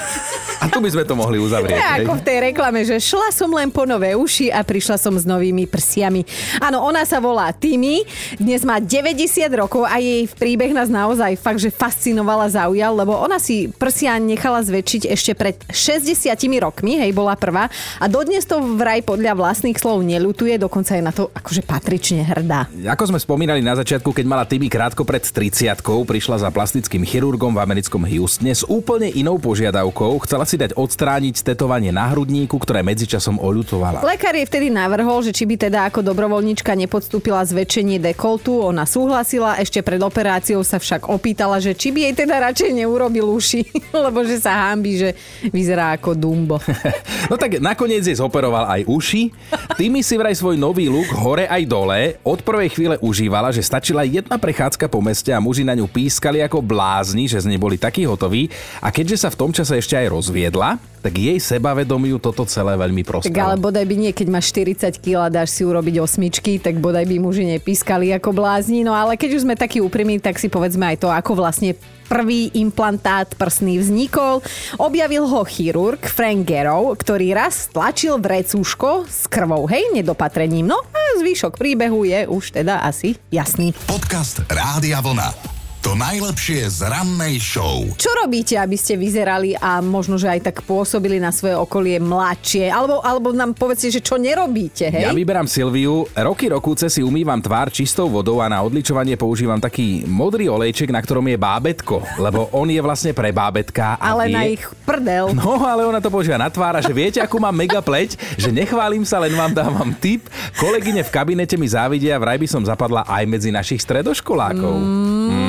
A 0.63 0.71
tu 0.71 0.79
by 0.79 0.95
sme 0.95 1.03
to 1.03 1.19
mohli 1.19 1.43
uzavrieť. 1.43 1.75
Ja, 1.75 1.99
ako 2.07 2.23
v 2.23 2.23
tej 2.23 2.39
reklame, 2.55 2.87
že 2.87 3.03
šla 3.03 3.35
som 3.35 3.51
len 3.51 3.75
po 3.75 3.83
nové 3.83 4.15
uši 4.15 4.55
a 4.55 4.63
prišla 4.63 4.95
som 4.95 5.19
s 5.19 5.27
novými 5.27 5.67
prsiami. 5.67 6.23
Áno, 6.63 6.87
ona 6.87 7.03
sa 7.03 7.19
volá 7.19 7.51
Timi, 7.51 8.07
dnes 8.39 8.63
má 8.63 8.79
90 8.79 9.43
rokov 9.59 9.83
a 9.83 9.99
jej 9.99 10.31
príbeh 10.31 10.71
nás 10.71 10.87
naozaj 10.87 11.35
fakt, 11.35 11.59
že 11.59 11.75
fascinovala, 11.75 12.47
zaujal, 12.47 12.95
lebo 12.95 13.19
ona 13.19 13.43
si 13.43 13.75
prsia 13.75 14.15
nechala 14.23 14.63
zväčšiť 14.63 15.11
ešte 15.11 15.35
pred 15.35 15.59
60 15.67 16.31
rokmi, 16.63 16.95
hej, 16.95 17.11
bola 17.11 17.35
prvá 17.35 17.67
a 17.99 18.07
dodnes 18.07 18.47
to 18.47 18.63
vraj 18.79 19.03
podľa 19.03 19.35
vlastných 19.35 19.75
slov 19.75 20.07
nelutuje, 20.07 20.63
dokonca 20.63 20.95
je 20.95 21.03
na 21.03 21.11
to 21.11 21.27
akože 21.35 21.67
patrične 21.67 22.23
hrdá. 22.23 22.71
Ako 22.87 23.11
sme 23.11 23.19
spomínali 23.19 23.67
na 23.67 23.75
začiatku, 23.75 24.15
keď 24.15 24.25
mala 24.31 24.47
Timi 24.47 24.71
krátko 24.71 25.03
pred 25.03 25.27
30 25.27 25.83
prišla 25.83 26.47
za 26.47 26.49
plastickým 26.55 27.03
chirurgom 27.03 27.51
v 27.51 27.63
americkom 27.67 28.07
Houstone 28.07 28.55
s 28.55 28.63
úplne 28.63 29.11
inou 29.11 29.43
požiadavkou. 29.43 30.23
Chcela 30.23 30.47
si 30.47 30.52
dať 30.59 30.73
odstrániť 30.75 31.45
tetovanie 31.45 31.95
na 31.95 32.11
hrudníku, 32.11 32.57
ktoré 32.59 32.81
medzičasom 32.83 33.39
oľutovala. 33.39 34.03
Lekár 34.03 34.35
jej 34.35 34.49
vtedy 34.49 34.69
navrhol, 34.73 35.23
že 35.25 35.33
či 35.33 35.45
by 35.47 35.55
teda 35.69 35.87
ako 35.89 36.03
dobrovoľnička 36.03 36.75
nepodstúpila 36.75 37.45
zväčšenie 37.47 38.03
dekoltu. 38.03 38.65
Ona 38.67 38.89
súhlasila, 38.89 39.61
ešte 39.63 39.81
pred 39.81 40.03
operáciou 40.03 40.65
sa 40.67 40.83
však 40.83 41.07
opýtala, 41.07 41.63
že 41.63 41.77
či 41.77 41.95
by 41.95 42.11
jej 42.11 42.15
teda 42.27 42.51
radšej 42.51 42.71
neurobil 42.75 43.29
uši, 43.31 43.63
lebo 44.05 44.27
že 44.27 44.43
sa 44.43 44.69
hámbi, 44.69 44.93
že 44.99 45.11
vyzerá 45.49 45.95
ako 45.95 46.17
Dumbo. 46.19 46.59
no 47.31 47.39
tak 47.39 47.63
nakoniec 47.63 48.03
jej 48.03 48.19
zoperoval 48.19 48.67
aj 48.69 48.83
uši. 48.89 49.31
Tými 49.79 50.03
si 50.03 50.19
vraj 50.19 50.35
svoj 50.35 50.59
nový 50.59 50.91
look 50.91 51.09
hore 51.15 51.47
aj 51.47 51.63
dole. 51.69 52.19
Od 52.27 52.43
prvej 52.43 52.75
chvíle 52.75 52.97
užívala, 52.99 53.55
že 53.55 53.63
stačila 53.63 54.03
jedna 54.03 54.37
prechádzka 54.37 54.91
po 54.91 54.99
meste 54.99 55.31
a 55.31 55.39
muži 55.39 55.63
na 55.63 55.79
ňu 55.79 55.87
pískali 55.87 56.43
ako 56.43 56.65
blázni, 56.65 57.31
že 57.31 57.39
z 57.39 57.49
nej 57.49 57.61
boli 57.61 57.79
takí 57.79 58.03
hotoví. 58.03 58.51
A 58.83 58.91
keďže 58.91 59.23
sa 59.23 59.29
v 59.31 59.39
tom 59.39 59.51
čase 59.55 59.79
ešte 59.79 59.95
aj 59.95 60.11
rozviedla, 60.11 60.42
rozviedla, 60.43 60.83
tak 61.03 61.19
jej 61.19 61.39
sebavedomiu 61.39 62.19
toto 62.19 62.43
celé 62.47 62.75
veľmi 62.79 63.03
prospelo. 63.07 63.31
Tak 63.31 63.43
ale 63.43 63.59
bodaj 63.59 63.87
by 63.87 63.95
nie, 63.95 64.11
keď 64.15 64.27
máš 64.31 64.55
40 64.55 65.03
kg 65.03 65.27
a 65.27 65.31
dáš 65.31 65.55
si 65.55 65.63
urobiť 65.67 65.99
osmičky, 65.99 66.63
tak 66.63 66.79
bodaj 66.79 67.07
by 67.07 67.19
muži 67.19 67.47
nepískali 67.47 68.15
ako 68.15 68.35
blázni. 68.35 68.87
No 68.87 68.95
ale 68.95 69.19
keď 69.19 69.39
už 69.39 69.43
sme 69.47 69.59
takí 69.59 69.83
úprimní, 69.83 70.23
tak 70.23 70.39
si 70.39 70.47
povedzme 70.47 70.95
aj 70.95 71.03
to, 71.03 71.11
ako 71.11 71.39
vlastne 71.39 71.75
prvý 72.07 72.55
implantát 72.55 73.31
prsný 73.35 73.83
vznikol. 73.83 74.47
Objavil 74.79 75.27
ho 75.27 75.43
chirurg 75.47 76.03
Frank 76.07 76.47
Garrow, 76.47 76.95
ktorý 76.95 77.35
raz 77.35 77.71
tlačil 77.71 78.19
vrecúško 78.23 79.07
s 79.07 79.27
krvou, 79.27 79.67
hej, 79.67 79.91
nedopatrením. 79.95 80.71
No 80.71 80.79
a 80.91 81.03
zvyšok 81.19 81.59
príbehu 81.59 82.07
je 82.07 82.31
už 82.31 82.63
teda 82.63 82.83
asi 82.83 83.19
jasný. 83.31 83.75
Podcast 83.91 84.43
Rádia 84.47 85.03
Vlna. 85.03 85.52
To 85.83 85.99
najlepšie 85.99 86.63
z 86.71 86.87
rannej 86.87 87.43
show. 87.43 87.83
Čo 87.99 88.15
robíte, 88.23 88.55
aby 88.55 88.79
ste 88.79 88.95
vyzerali 88.95 89.59
a 89.59 89.83
možno, 89.83 90.15
že 90.15 90.31
aj 90.31 90.47
tak 90.47 90.57
pôsobili 90.63 91.19
na 91.19 91.35
svoje 91.35 91.59
okolie 91.59 91.99
mladšie? 91.99 92.71
Alebo, 92.71 93.03
alebo 93.03 93.35
nám 93.35 93.51
povedzte, 93.59 93.91
že 93.91 93.99
čo 93.99 94.15
nerobíte, 94.15 94.87
hej? 94.95 95.03
Ja 95.03 95.11
vyberám 95.11 95.51
Silviu. 95.51 96.07
Roky 96.15 96.55
rokúce 96.55 96.87
si 96.87 97.03
umývam 97.03 97.43
tvár 97.43 97.75
čistou 97.75 98.07
vodou 98.07 98.39
a 98.39 98.47
na 98.47 98.63
odličovanie 98.63 99.19
používam 99.19 99.59
taký 99.59 100.07
modrý 100.07 100.47
olejček, 100.47 100.95
na 100.95 101.03
ktorom 101.03 101.27
je 101.27 101.35
bábetko, 101.35 101.99
lebo 102.15 102.47
on 102.55 102.71
je 102.71 102.79
vlastne 102.79 103.11
pre 103.11 103.35
bábetka. 103.35 103.99
A 103.99 104.15
ale 104.15 104.31
vie... 104.31 104.39
na 104.39 104.43
ich 104.55 104.63
prdel. 104.87 105.35
No, 105.35 105.67
ale 105.67 105.83
ona 105.83 105.99
to 105.99 106.15
používa 106.15 106.39
na 106.39 106.47
tvár 106.47 106.79
a 106.79 106.81
že 106.81 106.95
viete, 106.95 107.19
akú 107.19 107.43
mám 107.43 107.59
mega 107.59 107.83
pleť, 107.83 108.15
že 108.39 108.55
nechválim 108.55 109.03
sa, 109.03 109.19
len 109.19 109.35
vám 109.35 109.51
dávam 109.51 109.91
tip. 109.99 110.31
Kolegyne 110.63 111.03
v 111.03 111.11
kabinete 111.11 111.59
mi 111.59 111.67
závidia, 111.67 112.23
vraj 112.23 112.39
by 112.39 112.47
som 112.47 112.63
zapadla 112.63 113.03
aj 113.03 113.27
medzi 113.27 113.51
našich 113.51 113.83
stredoškolákov. 113.83 114.79
Mm. 114.79 115.42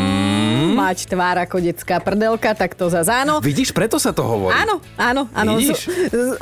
Mať 0.83 0.99
tvár 1.07 1.35
ako 1.39 1.63
detská 1.63 2.03
prdelka, 2.03 2.51
tak 2.51 2.75
to 2.75 2.91
za 2.91 3.07
áno. 3.07 3.39
Vidíš, 3.39 3.71
preto 3.71 3.95
sa 3.95 4.11
to 4.11 4.27
hovorí. 4.27 4.51
Áno, 4.51 4.83
áno, 4.99 5.31
áno. 5.31 5.55
Vidíš? 5.55 5.87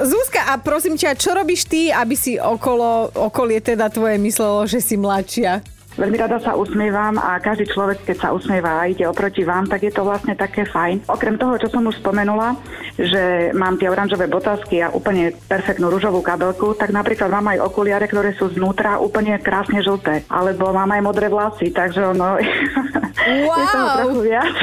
Zúska, 0.02 0.50
a 0.50 0.58
prosím 0.58 0.98
ťa, 0.98 1.14
čo 1.14 1.38
robíš 1.38 1.70
ty, 1.70 1.94
aby 1.94 2.18
si 2.18 2.42
okolo, 2.42 3.14
okolie 3.14 3.62
teda 3.62 3.88
tvoje 3.94 4.18
myslelo, 4.18 4.66
že 4.66 4.82
si 4.82 4.98
mladšia? 4.98 5.62
Veľmi 6.02 6.18
rada 6.18 6.42
sa 6.42 6.58
usmievam 6.58 7.22
a 7.22 7.38
každý 7.38 7.70
človek, 7.70 8.02
keď 8.02 8.18
sa 8.18 8.34
usmieva 8.34 8.82
a 8.82 8.90
ide 8.90 9.06
oproti 9.06 9.46
vám, 9.46 9.70
tak 9.70 9.86
je 9.86 9.94
to 9.94 10.02
vlastne 10.02 10.34
také 10.34 10.66
fajn. 10.66 11.06
Okrem 11.06 11.38
toho, 11.38 11.62
čo 11.62 11.70
som 11.70 11.86
už 11.86 12.02
spomenula, 12.02 12.58
že 12.98 13.54
mám 13.54 13.78
tie 13.78 13.86
oranžové 13.86 14.26
botázky 14.26 14.82
a 14.82 14.90
úplne 14.90 15.30
perfektnú 15.46 15.94
rúžovú 15.94 16.26
kabelku, 16.26 16.74
tak 16.74 16.90
napríklad 16.90 17.30
mám 17.30 17.54
aj 17.54 17.62
okuliare, 17.70 18.10
ktoré 18.10 18.34
sú 18.34 18.50
znútra 18.50 18.98
úplne 18.98 19.38
krásne 19.38 19.86
žlté. 19.86 20.26
Alebo 20.26 20.74
mám 20.74 20.90
aj 20.90 21.02
modré 21.06 21.30
vlasy, 21.30 21.70
takže 21.70 22.18
ono... 22.18 22.42
Wow. 23.22 23.58
je 23.62 23.66
toho 23.70 23.88
trochu 24.02 24.20
viac. 24.26 24.56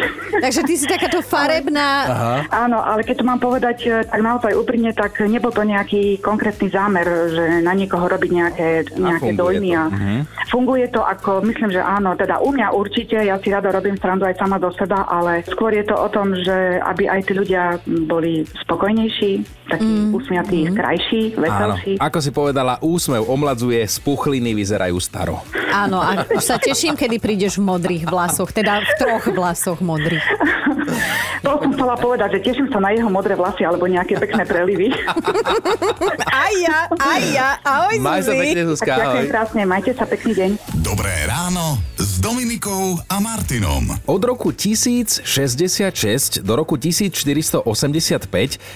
takže 0.42 0.61
ty 0.66 0.75
si 0.75 0.87
takáto 0.90 1.23
farebná... 1.23 1.88
Aha. 2.11 2.37
Áno, 2.66 2.83
ale 2.83 3.07
keď 3.07 3.23
to 3.23 3.28
mám 3.28 3.38
povedať 3.38 3.78
eh, 3.87 4.02
tak 4.02 4.21
naozaj 4.26 4.59
úprimne, 4.59 4.90
tak 4.90 5.23
nebol 5.23 5.54
to 5.54 5.62
nejaký 5.62 6.18
konkrétny 6.18 6.66
zámer, 6.66 7.07
že 7.30 7.45
na 7.62 7.71
niekoho 7.78 8.11
robiť 8.11 8.30
nejaké, 8.35 8.68
nejaké 8.99 9.30
a 9.30 9.38
dojmy. 9.38 9.71
A 9.78 9.85
uh-huh. 9.87 10.21
Funguje 10.49 10.88
to 10.90 11.04
ako 11.04 11.27
ako 11.28 11.44
myslím, 11.44 11.76
že 11.76 11.85
áno, 11.85 12.16
teda 12.16 12.40
u 12.40 12.56
mňa 12.56 12.73
určite, 12.73 13.20
ja 13.20 13.37
si 13.37 13.52
rada 13.52 13.68
robím 13.68 14.00
srandu 14.00 14.25
aj 14.25 14.40
sama 14.40 14.56
do 14.56 14.73
seba, 14.73 15.04
ale 15.04 15.44
skôr 15.44 15.76
je 15.76 15.85
to 15.85 15.92
o 15.92 16.08
tom, 16.08 16.32
že 16.32 16.80
aby 16.80 17.04
aj 17.04 17.20
tí 17.28 17.37
ľudia 17.37 17.76
boli 17.85 18.49
spokojnejší, 18.64 19.44
takí 19.68 20.08
mm. 20.08 20.16
usmiatí, 20.16 20.61
mm. 20.64 20.73
krajší, 20.73 21.23
veselší. 21.37 21.92
Áno. 22.00 22.08
Ako 22.08 22.18
si 22.25 22.32
povedala, 22.32 22.80
úsmev 22.80 23.28
omladzuje, 23.28 23.85
spuchliny 23.85 24.56
vyzerajú 24.56 24.97
staro. 24.97 25.44
Áno, 25.68 26.00
a 26.00 26.25
už 26.32 26.40
sa 26.40 26.56
teším, 26.56 26.97
kedy 26.97 27.20
prídeš 27.20 27.61
v 27.61 27.68
modrých 27.76 28.08
vlasoch, 28.08 28.49
teda 28.49 28.80
v 28.80 28.90
troch 28.97 29.28
vlasoch 29.28 29.85
modrých. 29.85 30.25
To 31.47 31.54
som 31.62 31.71
chcela 31.71 31.95
povedať, 31.95 32.38
že 32.38 32.50
teším 32.50 32.66
sa 32.68 32.83
na 32.83 32.90
jeho 32.90 33.07
modré 33.07 33.38
vlasy 33.38 33.62
alebo 33.62 33.87
nejaké 33.87 34.18
pekné 34.18 34.42
prelivy. 34.42 34.90
Aj 36.49 36.54
ja, 36.59 36.78
aj 36.88 37.23
ja. 37.35 37.49
Ahoj, 37.62 37.95
Maj 38.00 38.25
sa 38.25 38.33
pekne, 38.33 38.62
Zuzka. 38.73 38.95
Ďakujem 38.95 39.26
krásne, 39.28 39.62
majte 39.68 39.92
sa 39.92 40.04
pekný 40.09 40.33
deň. 40.35 40.50
Dobré 40.80 41.12
ráno 41.28 41.76
s 42.18 42.26
Dominikou 42.26 42.98
a 43.06 43.22
Martinom. 43.22 43.94
Od 44.02 44.22
roku 44.26 44.50
1066 44.50 46.42
do 46.42 46.52
roku 46.58 46.75
1485 46.75 47.62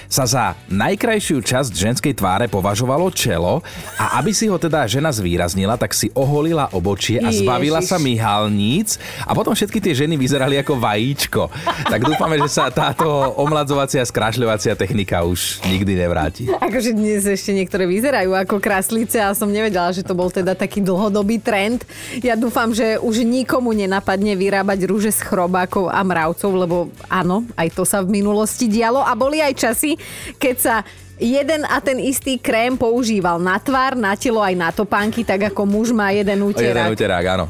sa 0.07 0.23
za 0.23 0.55
najkrajšiu 0.71 1.43
časť 1.43 1.75
ženskej 1.75 2.15
tváre 2.15 2.47
považovalo 2.47 3.11
čelo 3.11 3.59
a 3.99 4.23
aby 4.23 4.31
si 4.31 4.47
ho 4.47 4.55
teda 4.55 4.87
žena 4.87 5.11
zvýraznila, 5.11 5.75
tak 5.75 5.91
si 5.91 6.07
oholila 6.15 6.71
obočie 6.71 7.19
a 7.19 7.35
zbavila 7.35 7.83
Ježiš. 7.83 7.91
sa 7.91 7.97
myhalníc 7.99 8.95
a 9.27 9.35
potom 9.35 9.51
všetky 9.51 9.83
tie 9.83 9.91
ženy 9.91 10.15
vyzerali 10.15 10.55
ako 10.63 10.79
vajíčko. 10.79 11.51
Tak 11.91 11.99
dúfame, 11.99 12.39
že 12.39 12.47
sa 12.47 12.71
táto 12.71 13.11
omladzovacia, 13.35 14.07
skrášľovacia 14.07 14.79
technika 14.79 15.19
už 15.27 15.59
nikdy 15.67 15.99
nevráti. 15.99 16.47
Akože 16.63 16.95
dnes 16.95 17.27
ešte 17.27 17.51
niektoré 17.51 17.91
vyzerajú 17.91 18.39
ako 18.39 18.63
kráslice 18.63 19.19
a 19.19 19.35
som 19.35 19.51
nevedela, 19.51 19.91
že 19.91 19.99
to 19.99 20.15
bol 20.15 20.31
teda 20.31 20.55
taký 20.55 20.79
dlhodobý 20.79 21.43
trend. 21.43 21.83
Ja 22.23 22.39
dúfam, 22.39 22.71
že 22.71 22.95
už 23.03 23.32
nikomu 23.33 23.73
nenapadne 23.73 24.37
vyrábať 24.37 24.85
rúže 24.85 25.09
z 25.09 25.25
chrobákov 25.25 25.89
a 25.89 26.05
mravcov, 26.05 26.51
lebo 26.53 26.77
áno, 27.09 27.41
aj 27.57 27.73
to 27.73 27.81
sa 27.81 28.05
v 28.05 28.21
minulosti 28.21 28.69
dialo 28.69 29.01
a 29.01 29.17
boli 29.17 29.41
aj 29.41 29.53
časy, 29.57 29.97
keď 30.37 30.55
sa 30.61 30.75
jeden 31.17 31.65
a 31.65 31.81
ten 31.81 31.97
istý 31.97 32.37
krém 32.37 32.77
používal 32.77 33.41
na 33.41 33.57
tvár, 33.57 33.97
na 33.97 34.13
telo 34.13 34.41
aj 34.41 34.53
na 34.53 34.69
topánky, 34.69 35.25
tak 35.25 35.49
ako 35.49 35.65
muž 35.65 35.89
má 35.89 36.13
jeden 36.13 36.45
úterák. 36.45 36.93
Jeden 36.93 36.93
úterák, 36.93 37.25
áno. 37.33 37.45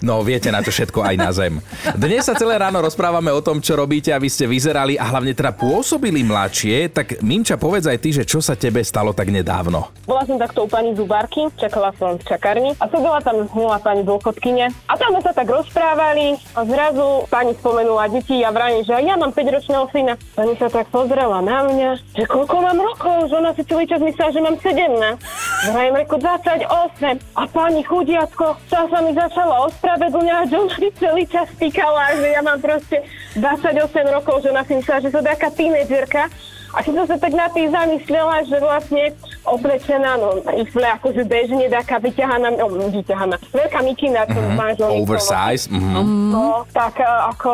No 0.00 0.24
viete 0.24 0.50
na 0.50 0.60
to 0.60 0.70
všetko 0.72 1.04
aj 1.04 1.16
na 1.16 1.30
zem. 1.30 1.62
Dnes 1.94 2.26
sa 2.26 2.34
celé 2.34 2.58
ráno 2.58 2.82
rozprávame 2.82 3.30
o 3.30 3.44
tom, 3.44 3.60
čo 3.60 3.76
robíte, 3.78 4.10
aby 4.12 4.26
ste 4.26 4.48
vyzerali 4.48 4.98
a 4.98 5.08
hlavne 5.08 5.32
teda 5.32 5.54
pôsobili 5.54 6.24
mladšie. 6.26 6.90
Tak 6.92 7.22
Minča, 7.24 7.56
povedz 7.56 7.88
aj 7.88 7.98
ty, 8.02 8.10
že 8.12 8.28
čo 8.28 8.42
sa 8.42 8.58
tebe 8.58 8.84
stalo 8.84 9.16
tak 9.16 9.30
nedávno. 9.32 9.88
Bola 10.04 10.22
som 10.26 10.36
takto 10.36 10.66
u 10.66 10.68
pani 10.68 10.92
Zubárky, 10.92 11.46
čakala 11.56 11.94
som 11.96 12.18
v 12.18 12.24
čakarni 12.26 12.74
a 12.78 12.84
sedela 12.90 13.22
tam 13.22 13.46
milá 13.54 13.78
pani 13.78 14.02
dôchodkyne. 14.02 14.68
A 14.90 14.94
tam 14.98 15.14
sa 15.22 15.32
tak 15.32 15.48
rozprávali 15.48 16.36
a 16.58 16.60
zrazu 16.66 17.26
pani 17.30 17.54
spomenula 17.56 18.10
deti 18.10 18.42
a 18.42 18.50
vrani, 18.50 18.82
že 18.82 18.98
ja 18.98 19.14
mám 19.14 19.30
5-ročného 19.30 19.86
syna. 19.94 20.14
Pani 20.34 20.54
sa 20.58 20.66
tak 20.68 20.90
pozrela 20.90 21.38
na 21.40 21.64
mňa, 21.66 21.90
že 22.18 22.24
koľko 22.26 22.56
mám 22.60 22.78
rokov, 22.78 23.30
že 23.30 23.34
ona 23.38 23.54
si 23.54 23.62
celý 23.64 23.86
čas 23.86 24.02
myslela, 24.02 24.34
že 24.34 24.40
mám 24.42 24.56
17. 24.58 25.72
Vrajem 25.72 25.94
reku 25.94 26.16
28. 26.18 27.22
A 27.38 27.42
pani 27.46 27.82
chudiacko 27.86 28.58
sa 28.66 28.90
sa 28.90 28.98
mi 29.00 29.14
začala 29.14 29.61
ospravedlňovať, 29.68 30.46
že 30.50 30.56
ona 30.58 30.88
celý 30.98 31.24
čas 31.28 31.48
týkala, 31.58 32.18
že 32.18 32.28
ja 32.34 32.40
mám 32.42 32.58
proste 32.58 33.06
28 33.38 33.82
rokov, 34.10 34.42
že 34.42 34.48
ona 34.50 34.64
si 34.66 34.78
myslela, 34.78 35.04
že 35.04 35.10
som 35.12 35.22
taká 35.22 35.48
tínedžerka. 35.52 36.30
A 36.72 36.80
keď 36.80 37.04
som 37.04 37.06
sa 37.12 37.16
tak 37.20 37.32
na 37.36 37.46
tým 37.52 37.68
zamyslela, 37.68 38.48
že 38.48 38.56
vlastne 38.56 39.12
oblečená, 39.44 40.16
no 40.16 40.40
rifle 40.40 40.88
akože 40.88 41.22
bežne 41.28 41.68
taká 41.68 42.00
vyťahaná, 42.00 42.48
no, 42.56 42.88
vyťahaná, 42.88 43.36
veľká 43.52 43.78
mikina, 43.84 44.24
čo 44.24 44.40
mm-hmm. 44.40 44.56
manžel. 44.56 44.88
Oversize. 45.04 45.68
Mm-hmm. 45.68 46.32
No, 46.32 46.64
tak 46.72 47.02
e, 47.02 47.04
ako 47.04 47.52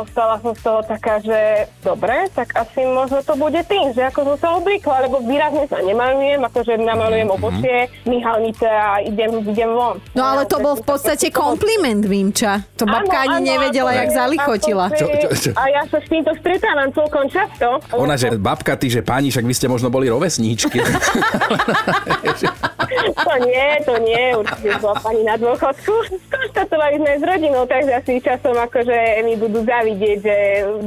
ostala 0.00 0.40
som 0.40 0.52
z 0.56 0.62
toho 0.64 0.80
taká, 0.86 1.20
že 1.20 1.68
dobre, 1.84 2.30
tak 2.32 2.56
asi 2.56 2.88
možno 2.88 3.20
to 3.20 3.36
bude 3.36 3.60
tým, 3.68 3.92
že 3.92 4.08
ako 4.08 4.32
som 4.32 4.36
sa 4.40 4.48
oblíkla, 4.56 5.10
lebo 5.10 5.20
výrazne 5.20 5.68
sa 5.68 5.84
nemalujem, 5.84 6.40
akože 6.40 6.72
namalujem 6.80 7.28
mm-hmm. 7.28 7.44
obočie, 7.44 7.76
myhalnice 8.08 8.68
a 8.68 9.04
idem, 9.04 9.44
idem 9.44 9.70
von. 9.76 10.00
No 10.16 10.24
ale 10.24 10.48
to 10.48 10.56
bol 10.62 10.78
v 10.78 10.86
podstate 10.86 11.28
kompliment, 11.34 12.06
Vimča. 12.06 12.64
To 12.80 12.88
babka 12.88 13.28
ano, 13.28 13.36
ani 13.36 13.52
ano, 13.52 13.52
nevedela, 13.58 13.90
jak 13.92 14.10
zalichotila. 14.14 14.86
Čo, 14.94 15.06
čo, 15.18 15.28
čo? 15.36 15.50
A 15.58 15.68
ja 15.68 15.82
sa 15.90 15.98
s 16.00 16.06
týmto 16.08 16.32
stretávam 16.40 16.88
celkom 16.94 17.26
často. 17.28 17.82
Ona, 17.92 18.14
že 18.14 18.37
babka, 18.38 18.78
ty, 18.78 18.88
že 18.88 19.02
páni, 19.02 19.28
však 19.34 19.44
vy 19.44 19.54
ste 19.54 19.66
možno 19.68 19.90
boli 19.90 20.08
rovesníčky. 20.08 20.80
to 22.78 23.34
nie, 23.42 23.66
to 23.82 23.94
nie, 23.98 24.38
určite 24.38 24.78
bola 24.78 24.96
pani 25.02 25.26
na 25.26 25.34
dôchodku. 25.34 25.94
Skonštatovali 26.30 27.02
sme 27.02 27.10
s 27.18 27.22
rodinou, 27.26 27.66
takže 27.66 27.92
asi 27.98 28.22
časom 28.22 28.54
akože 28.54 29.26
mi 29.26 29.34
budú 29.34 29.66
zavidieť, 29.66 30.18
že 30.22 30.36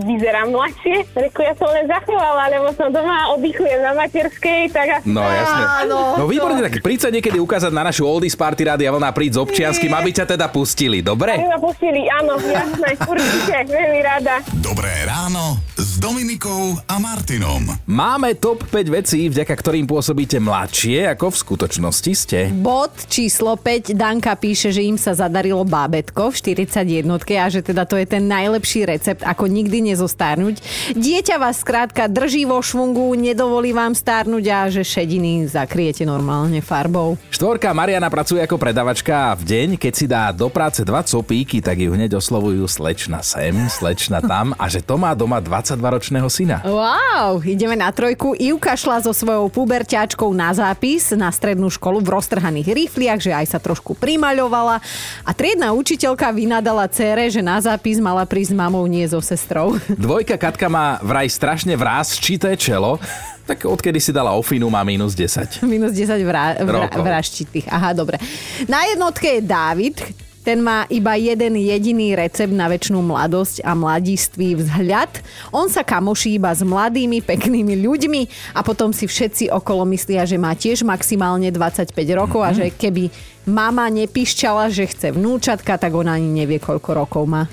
vyzerám 0.08 0.56
mladšie. 0.56 1.04
Reku, 1.12 1.44
ja 1.44 1.52
som 1.60 1.68
len 1.76 1.86
zachvála, 1.92 2.48
lebo 2.48 2.72
som 2.80 2.88
doma 2.88 3.36
oddychujem 3.36 3.84
na 3.84 3.92
materskej, 3.92 4.72
tak 4.72 5.04
asi... 5.04 5.12
No 5.12 5.20
jasne. 5.20 5.64
Áno, 5.84 6.24
no 6.24 6.26
výborne, 6.32 6.64
tak 6.64 6.80
príď 6.80 7.00
sa 7.04 7.10
niekedy 7.12 7.44
ukázať 7.44 7.72
na 7.76 7.84
našu 7.84 8.08
Oldies 8.08 8.40
Party 8.40 8.64
Rady 8.64 8.88
a 8.88 8.92
vlna 8.96 9.12
príď 9.12 9.36
s 9.36 9.40
občianským, 9.44 9.92
aby 9.92 10.10
ťa 10.16 10.26
teda 10.32 10.48
pustili, 10.48 11.04
dobre? 11.04 11.36
Aby 11.36 11.52
ma 11.52 11.60
pustili, 11.60 12.08
áno, 12.08 12.40
jasné, 12.40 12.96
určite, 13.04 13.56
veľmi 13.68 14.00
rada. 14.00 14.40
Dobré 14.64 15.04
ráno 15.04 15.60
s 15.76 16.00
Dominikou 16.00 16.80
a 16.88 16.96
Martinom. 17.04 17.68
Máme 17.84 18.40
top 18.40 18.64
5 18.72 18.88
vecí, 18.88 19.28
vďaka 19.28 19.52
ktorým 19.52 19.84
pôsobíte 19.84 20.40
mladšie 20.40 21.12
ako 21.12 21.36
v 21.36 21.36
skutočnosti 21.36 21.81
skutočnosti 21.82 22.14
ste? 22.14 22.40
Bod 22.54 22.94
číslo 23.10 23.58
5. 23.58 23.98
Danka 23.98 24.38
píše, 24.38 24.70
že 24.70 24.86
im 24.86 25.02
sa 25.02 25.18
zadarilo 25.18 25.66
bábetko 25.66 26.30
v 26.30 26.62
41 26.62 27.10
a 27.42 27.46
že 27.50 27.66
teda 27.66 27.90
to 27.90 27.98
je 27.98 28.06
ten 28.06 28.30
najlepší 28.30 28.86
recept, 28.86 29.26
ako 29.26 29.50
nikdy 29.50 29.82
nezostárnuť. 29.90 30.62
Dieťa 30.94 31.42
vás 31.42 31.66
skrátka 31.66 32.06
drží 32.06 32.46
vo 32.46 32.62
švungu, 32.62 33.18
nedovolí 33.18 33.74
vám 33.74 33.98
stárnuť 33.98 34.46
a 34.54 34.60
že 34.70 34.86
šediny 34.86 35.50
zakriete 35.50 36.06
normálne 36.06 36.62
farbou. 36.62 37.18
Štvorka 37.34 37.74
Mariana 37.74 38.14
pracuje 38.14 38.46
ako 38.46 38.62
predavačka 38.62 39.34
a 39.34 39.38
v 39.38 39.44
deň, 39.50 39.70
keď 39.82 39.94
si 39.98 40.06
dá 40.06 40.30
do 40.30 40.54
práce 40.54 40.86
dva 40.86 41.02
copíky, 41.02 41.66
tak 41.66 41.82
ju 41.82 41.98
hneď 41.98 42.22
oslovujú 42.22 42.70
slečna 42.70 43.26
sem, 43.26 43.58
slečna 43.74 44.22
tam 44.22 44.54
a 44.54 44.70
že 44.70 44.86
to 44.86 45.02
má 45.02 45.18
doma 45.18 45.42
22-ročného 45.42 46.30
syna. 46.30 46.62
Wow, 46.62 47.42
ideme 47.42 47.74
na 47.74 47.90
trojku. 47.90 48.38
Ivka 48.38 48.78
šla 48.78 49.02
so 49.02 49.16
svojou 49.16 49.50
puberťačkou 49.50 50.30
na 50.36 50.54
zápis 50.54 51.10
na 51.16 51.32
strednú 51.34 51.71
školu 51.72 52.04
v 52.04 52.14
roztrhaných 52.20 52.68
rifliach, 52.76 53.20
že 53.24 53.32
aj 53.32 53.56
sa 53.56 53.60
trošku 53.64 53.96
primaľovala 53.96 54.84
a 55.24 55.32
triedna 55.32 55.72
učiteľka 55.72 56.30
vynadala 56.36 56.86
cére, 56.92 57.32
že 57.32 57.40
na 57.40 57.58
zápis 57.64 57.98
mala 58.04 58.28
prísť 58.28 58.52
s 58.52 58.60
mamou, 58.60 58.84
nie 58.86 59.08
so 59.08 59.24
sestrou. 59.24 59.80
Dvojka 59.96 60.36
Katka 60.36 60.68
má 60.68 61.00
vraj 61.00 61.32
strašne 61.32 61.74
vráz 61.80 62.20
čité 62.20 62.54
čelo, 62.60 63.00
tak 63.48 63.66
odkedy 63.66 63.98
si 63.98 64.12
dala 64.12 64.36
ofinu, 64.36 64.68
má 64.68 64.84
minus 64.84 65.16
10. 65.16 65.64
minus 65.66 65.96
10 65.96 66.20
vrá, 66.28 66.60
vrá, 66.62 66.92
vraštitých. 66.92 67.72
Aha, 67.72 67.96
dobre. 67.96 68.20
Na 68.68 68.86
jednotke 68.86 69.40
je 69.40 69.42
Dávid, 69.42 69.98
ten 70.42 70.62
má 70.62 70.90
iba 70.90 71.14
jeden 71.18 71.58
jediný 71.58 72.18
recept 72.18 72.52
na 72.52 72.66
väčšinu 72.68 73.02
mladosť 73.02 73.62
a 73.62 73.78
mladistvý 73.78 74.58
vzhľad. 74.58 75.22
On 75.54 75.70
sa 75.70 75.86
kamoší 75.86 76.42
iba 76.42 76.50
s 76.52 76.66
mladými, 76.66 77.22
peknými 77.22 77.78
ľuďmi 77.82 78.22
a 78.58 78.66
potom 78.66 78.90
si 78.92 79.06
všetci 79.06 79.54
okolo 79.54 79.86
myslia, 79.94 80.26
že 80.26 80.42
má 80.42 80.54
tiež 80.58 80.82
maximálne 80.82 81.50
25 81.54 81.94
rokov 82.18 82.42
a 82.42 82.52
že 82.52 82.74
keby 82.74 83.14
mama 83.46 83.90
nepišťala, 83.90 84.70
že 84.70 84.90
chce 84.90 85.14
vnúčatka, 85.14 85.78
tak 85.78 85.94
ona 85.94 86.18
ani 86.18 86.30
nevie, 86.30 86.58
koľko 86.62 86.90
rokov 86.94 87.24
má. 87.30 87.50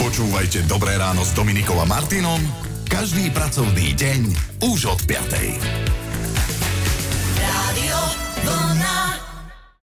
Počúvajte 0.00 0.64
Dobré 0.68 0.96
ráno 0.96 1.24
s 1.24 1.32
Dominikom 1.36 1.76
a 1.80 1.86
Martinom 1.88 2.40
každý 2.86 3.34
pracovný 3.34 3.98
deň 3.98 4.20
už 4.62 4.94
od 4.94 5.00
5. 5.10 6.05